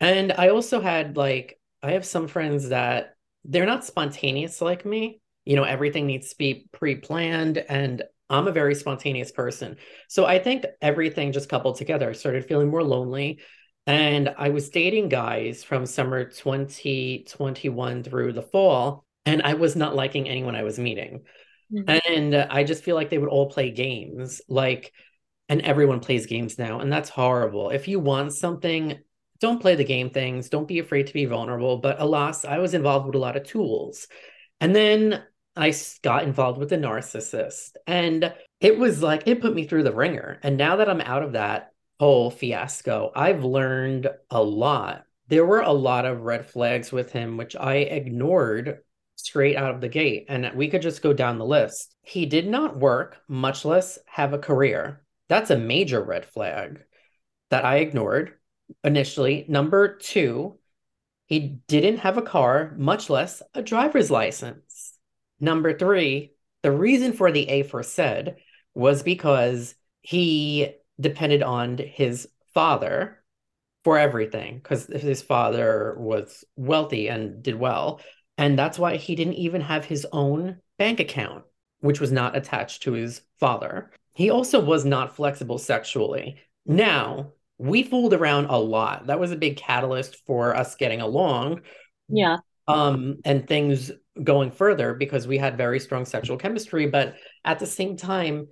[0.00, 3.14] And I also had like, I have some friends that
[3.44, 5.20] they're not spontaneous like me.
[5.44, 7.58] You know, everything needs to be pre planned.
[7.58, 9.76] And I'm a very spontaneous person.
[10.08, 12.08] So I think everything just coupled together.
[12.10, 13.40] I started feeling more lonely.
[13.86, 19.04] And I was dating guys from summer 2021 through the fall.
[19.26, 21.22] And I was not liking anyone I was meeting.
[21.72, 22.00] Mhm.
[22.08, 24.92] And I just feel like they would all play games, like,
[25.48, 27.70] and everyone plays games now, and that's horrible.
[27.70, 28.98] If you want something,
[29.42, 30.48] don't play the game things.
[30.48, 31.76] Don't be afraid to be vulnerable.
[31.76, 34.06] But alas, I was involved with a lot of tools.
[34.60, 35.24] And then
[35.56, 39.92] I got involved with a narcissist, and it was like it put me through the
[39.92, 40.38] ringer.
[40.42, 45.04] And now that I'm out of that whole fiasco, I've learned a lot.
[45.28, 48.78] There were a lot of red flags with him, which I ignored
[49.16, 50.26] straight out of the gate.
[50.28, 51.94] And we could just go down the list.
[52.02, 55.04] He did not work, much less have a career.
[55.28, 56.82] That's a major red flag
[57.50, 58.34] that I ignored
[58.84, 59.44] initially.
[59.48, 60.58] Number two,
[61.26, 64.98] he didn't have a car, much less a driver's license.
[65.40, 68.36] Number three, the reason for the A for said
[68.74, 73.22] was because he depended on his father
[73.84, 78.00] for everything because his father was wealthy and did well.
[78.38, 81.44] And that's why he didn't even have his own bank account,
[81.80, 83.90] which was not attached to his father.
[84.14, 86.38] He also was not flexible sexually.
[86.64, 89.06] Now, we fooled around a lot.
[89.06, 91.60] That was a big catalyst for us getting along
[92.08, 92.38] Yeah.
[92.68, 93.90] um, and things
[94.22, 96.86] going further because we had very strong sexual chemistry.
[96.86, 98.48] But at the same time,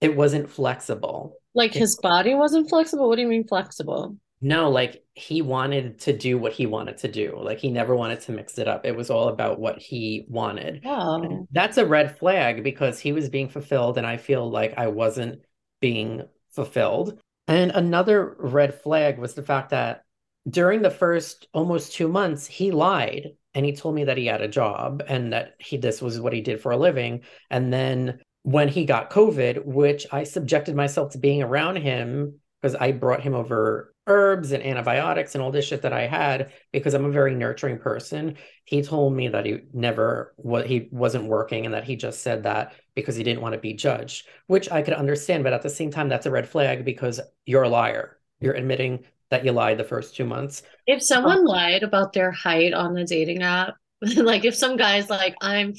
[0.00, 1.36] it wasn't flexible.
[1.54, 3.08] Like his body wasn't flexible.
[3.08, 4.16] What do you mean flexible?
[4.40, 7.38] No, like he wanted to do what he wanted to do.
[7.40, 8.84] Like he never wanted to mix it up.
[8.84, 10.82] It was all about what he wanted.
[10.84, 11.46] Oh.
[11.52, 15.40] That's a red flag because he was being fulfilled and I feel like I wasn't
[15.80, 17.20] being fulfilled.
[17.46, 20.04] And another red flag was the fact that
[20.48, 24.42] during the first almost two months, he lied and he told me that he had
[24.42, 27.22] a job and that he this was what he did for a living.
[27.50, 32.74] And then when he got COVID, which I subjected myself to being around him because
[32.74, 36.94] I brought him over herbs and antibiotics and all this shit that I had because
[36.94, 38.36] I'm a very nurturing person.
[38.64, 42.42] He told me that he never what he wasn't working and that he just said
[42.42, 45.70] that because he didn't want to be judged, which I could understand, but at the
[45.70, 48.18] same time that's a red flag because you're a liar.
[48.40, 50.62] You're admitting that you lied the first 2 months.
[50.86, 53.74] If someone um, lied about their height on the dating app,
[54.16, 55.74] like if some guy's like, I'm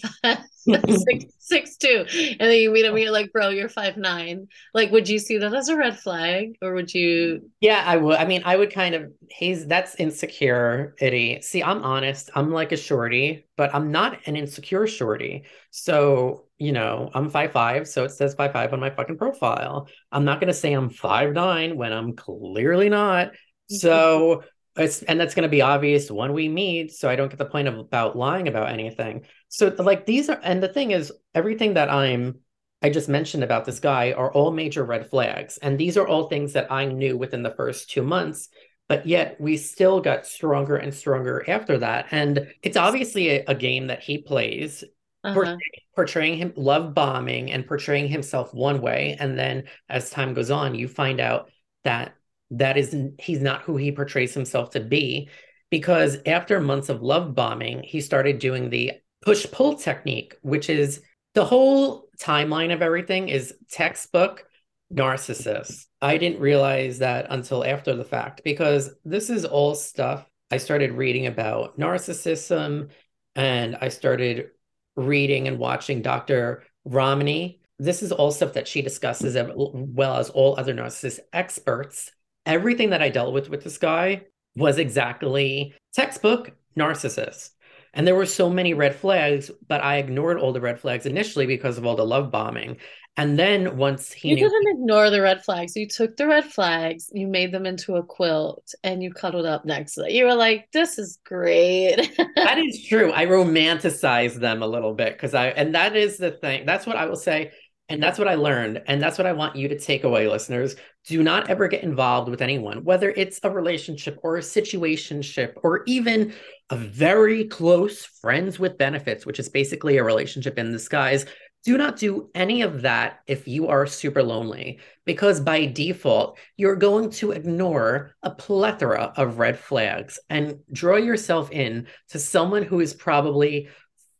[1.05, 4.47] six, six two, and then you meet him, you're like, bro, you're five nine.
[4.73, 7.51] Like, would you see that as a red flag, or would you?
[7.59, 8.17] Yeah, I would.
[8.17, 9.11] I mean, I would kind of.
[9.29, 11.41] He's that's insecurity.
[11.41, 12.29] See, I'm honest.
[12.35, 15.43] I'm like a shorty, but I'm not an insecure shorty.
[15.69, 19.87] So you know, I'm five five, so it says five five on my fucking profile.
[20.11, 23.31] I'm not gonna say I'm five nine when I'm clearly not.
[23.67, 24.43] So
[24.77, 27.45] it's and that's going to be obvious when we meet so i don't get the
[27.45, 31.75] point of about lying about anything so like these are and the thing is everything
[31.75, 32.35] that i'm
[32.81, 36.27] i just mentioned about this guy are all major red flags and these are all
[36.27, 38.49] things that i knew within the first two months
[38.87, 43.55] but yet we still got stronger and stronger after that and it's obviously a, a
[43.55, 44.83] game that he plays
[45.23, 45.33] uh-huh.
[45.33, 45.59] portraying,
[45.95, 50.75] portraying him love bombing and portraying himself one way and then as time goes on
[50.75, 51.49] you find out
[51.85, 52.13] that
[52.57, 55.29] that is he's not who he portrays himself to be
[55.69, 58.91] because after months of love bombing he started doing the
[59.21, 61.01] push pull technique which is
[61.33, 64.45] the whole timeline of everything is textbook
[64.93, 65.85] narcissist.
[66.01, 70.91] I didn't realize that until after the fact because this is all stuff i started
[70.91, 72.89] reading about narcissism
[73.35, 74.51] and i started
[74.95, 77.59] reading and watching dr Ramani.
[77.79, 82.11] This is all stuff that she discusses as well as all other narcissist experts
[82.45, 84.23] everything that I dealt with with this guy
[84.55, 87.51] was exactly textbook narcissist.
[87.93, 91.45] And there were so many red flags, but I ignored all the red flags initially
[91.45, 92.77] because of all the love bombing.
[93.17, 95.77] And then once he You knew- didn't ignore the red flags.
[95.77, 99.63] You took the red flags, you made them into a quilt, and you cuddled up
[99.63, 100.11] next to it.
[100.11, 101.95] You were like, this is great.
[102.35, 103.13] that is true.
[103.13, 106.65] I romanticize them a little bit because I and that is the thing.
[106.65, 107.51] That's what I will say.
[107.87, 108.81] And that's what I learned.
[108.87, 110.75] And that's what I want you to take away, listeners.
[111.05, 115.83] Do not ever get involved with anyone, whether it's a relationship or a situationship or
[115.85, 116.33] even
[116.71, 121.27] a very close friends with benefits, which is basically a relationship in disguise.
[121.63, 126.75] Do not do any of that if you are super lonely, because by default, you're
[126.75, 132.79] going to ignore a plethora of red flags and draw yourself in to someone who
[132.79, 133.69] is probably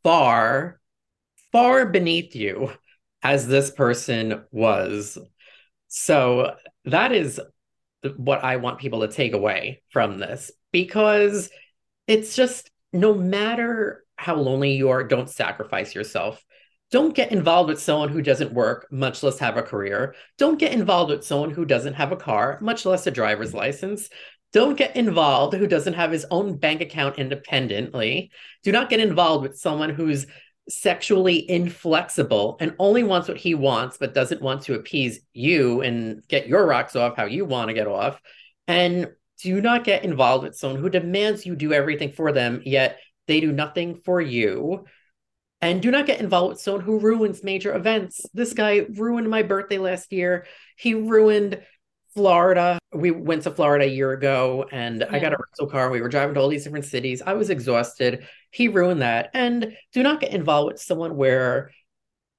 [0.03, 0.80] far,
[1.51, 2.72] far beneath you
[3.24, 5.18] as this person was.
[5.88, 6.55] So
[6.86, 7.39] that is
[8.18, 11.49] what I want people to take away from this because
[12.07, 16.43] it's just no matter how lonely you are, don't sacrifice yourself.
[16.91, 20.16] Don't get involved with someone who doesn't work, much less have a career.
[20.38, 24.09] Don't get involved with someone who doesn't have a car, much less a driver's license.
[24.53, 28.32] Don't get involved who doesn't have his own bank account independently.
[28.63, 30.28] Do not get involved with someone who's
[30.68, 36.24] sexually inflexible and only wants what he wants, but doesn't want to appease you and
[36.28, 38.20] get your rocks off how you want to get off.
[38.68, 39.09] And
[39.41, 43.41] do not get involved with someone who demands you do everything for them, yet they
[43.41, 44.86] do nothing for you.
[45.61, 48.26] And do not get involved with someone who ruins major events.
[48.34, 50.45] This guy ruined my birthday last year.
[50.78, 51.61] He ruined
[52.16, 52.80] Florida.
[52.93, 55.07] We went to Florida a year ago and yeah.
[55.11, 55.89] I got a rental car.
[55.89, 57.22] We were driving to all these different cities.
[57.26, 58.26] I was exhausted.
[58.51, 59.32] He ruined that.
[59.34, 61.72] And do not get involved with someone where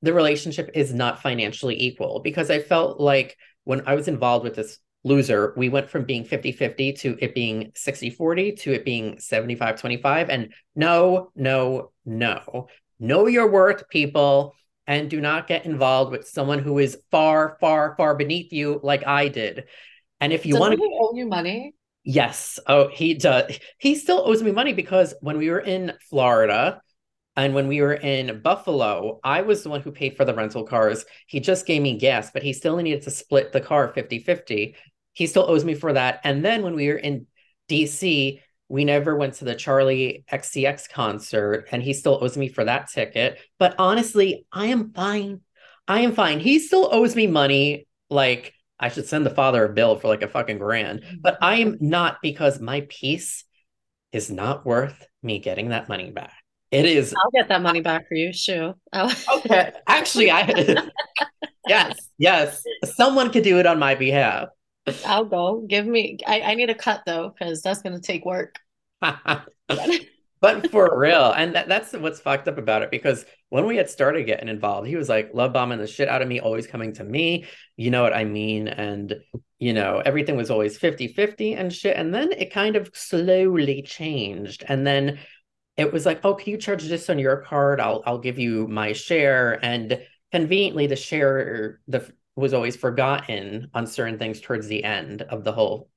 [0.03, 4.57] the relationship is not financially equal because I felt like when I was involved with
[4.57, 8.85] this loser, we went from being 50 50 to it being 60 40 to it
[8.85, 10.31] being 75 25.
[10.31, 12.69] And no, no, no.
[12.99, 14.55] Know your worth, people
[14.87, 19.07] and do not get involved with someone who is far, far, far beneath you, like
[19.07, 19.65] I did.
[20.21, 21.75] And if you want to owe you money,
[22.05, 22.59] yes.
[22.67, 23.59] Oh, he does.
[23.79, 26.81] He still owes me money because when we were in Florida
[27.37, 30.65] and when we were in Buffalo, I was the one who paid for the rental
[30.65, 31.05] cars.
[31.27, 34.77] He just gave me gas, but he still needed to split the car 50 50.
[35.13, 36.21] He still owes me for that.
[36.25, 37.27] And then when we were in
[37.69, 42.65] DC, we never went to the Charli XCX concert, and he still owes me for
[42.65, 43.39] that ticket.
[43.59, 45.41] But honestly, I am fine.
[45.87, 46.41] I am fine.
[46.41, 47.87] He still owes me money.
[48.11, 51.03] Like, I should send the father a bill for like a fucking grand.
[51.03, 51.17] Mm-hmm.
[51.23, 53.45] But I am not because my peace
[54.13, 56.35] is not worth me getting that money back.
[56.73, 57.15] It is.
[57.15, 58.33] I'll get that money back for you.
[58.33, 58.75] Sure.
[58.95, 59.73] okay.
[59.87, 60.89] Actually, I.
[61.69, 62.09] yes.
[62.19, 62.63] Yes.
[62.85, 64.49] Someone could do it on my behalf.
[65.05, 65.65] I'll go.
[65.67, 66.19] Give me.
[66.27, 68.59] I, I need a cut though, because that's gonna take work.
[69.01, 72.91] but for real, and that, that's what's fucked up about it.
[72.91, 76.23] Because when we had started getting involved, he was like love bombing the shit out
[76.23, 77.47] of me, always coming to me.
[77.77, 78.69] You know what I mean?
[78.69, 79.17] And
[79.59, 81.97] you know, everything was always 50 50 and shit.
[81.97, 84.65] And then it kind of slowly changed.
[84.69, 85.19] And then
[85.77, 87.81] it was like, oh, can you charge this on your card?
[87.81, 89.59] I'll I'll give you my share.
[89.65, 90.01] And
[90.33, 95.53] conveniently, the share the was always forgotten on certain things towards the end of the
[95.53, 95.89] whole.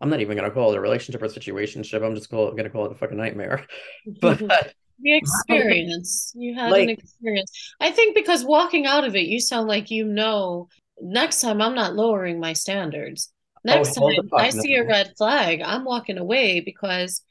[0.00, 2.04] I'm not even gonna call it a relationship or situationship.
[2.04, 3.66] I'm just call, gonna call it a fucking nightmare.
[4.20, 4.38] But
[4.98, 7.74] the experience you had like, an experience.
[7.80, 10.68] I think because walking out of it, you sound like you know.
[11.00, 13.32] Next time, I'm not lowering my standards.
[13.56, 17.22] Oh, next oh, time I see a red flag, I'm walking away because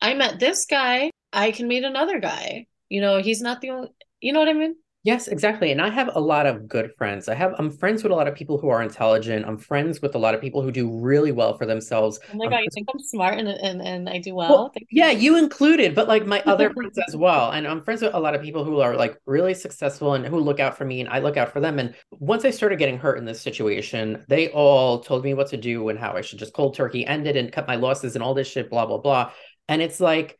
[0.00, 2.66] I met this guy I can meet another guy.
[2.88, 3.88] You know, he's not the only,
[4.20, 4.76] you know what I mean?
[5.02, 5.72] Yes, exactly.
[5.72, 7.26] And I have a lot of good friends.
[7.28, 9.46] I have I'm friends with a lot of people who are intelligent.
[9.46, 12.20] I'm friends with a lot of people who do really well for themselves.
[12.34, 14.50] Oh my god, you think I'm smart and and, and I do well?
[14.50, 17.50] well yeah, you included, but like my other friends as well.
[17.50, 20.38] And I'm friends with a lot of people who are like really successful and who
[20.38, 21.78] look out for me and I look out for them.
[21.78, 25.56] And once I started getting hurt in this situation, they all told me what to
[25.56, 28.22] do and how I should just cold turkey end it and cut my losses and
[28.22, 29.32] all this shit, blah, blah, blah.
[29.66, 30.39] And it's like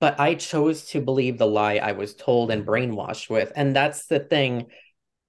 [0.00, 3.52] but I chose to believe the lie I was told and brainwashed with.
[3.56, 4.66] And that's the thing.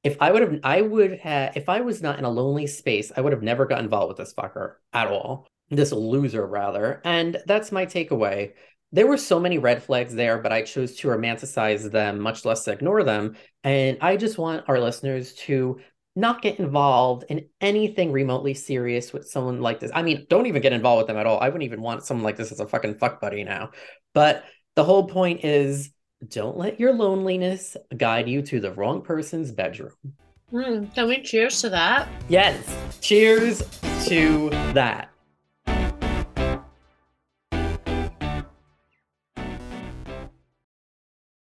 [0.03, 3.11] If I would have, I would have, if I was not in a lonely space,
[3.15, 5.47] I would have never got involved with this fucker at all.
[5.69, 7.01] This loser, rather.
[7.03, 8.53] And that's my takeaway.
[8.91, 12.67] There were so many red flags there, but I chose to romanticize them, much less
[12.67, 13.35] ignore them.
[13.63, 15.79] And I just want our listeners to
[16.15, 19.91] not get involved in anything remotely serious with someone like this.
[19.93, 21.39] I mean, don't even get involved with them at all.
[21.39, 23.71] I wouldn't even want someone like this as a fucking fuck buddy now.
[24.13, 24.43] But
[24.79, 25.91] the whole point is
[26.29, 29.91] don't let your loneliness guide you to the wrong person's bedroom.
[30.53, 32.07] Mm, can we cheers to that?
[32.29, 32.63] Yes.
[33.01, 33.61] Cheers
[34.05, 35.08] to that.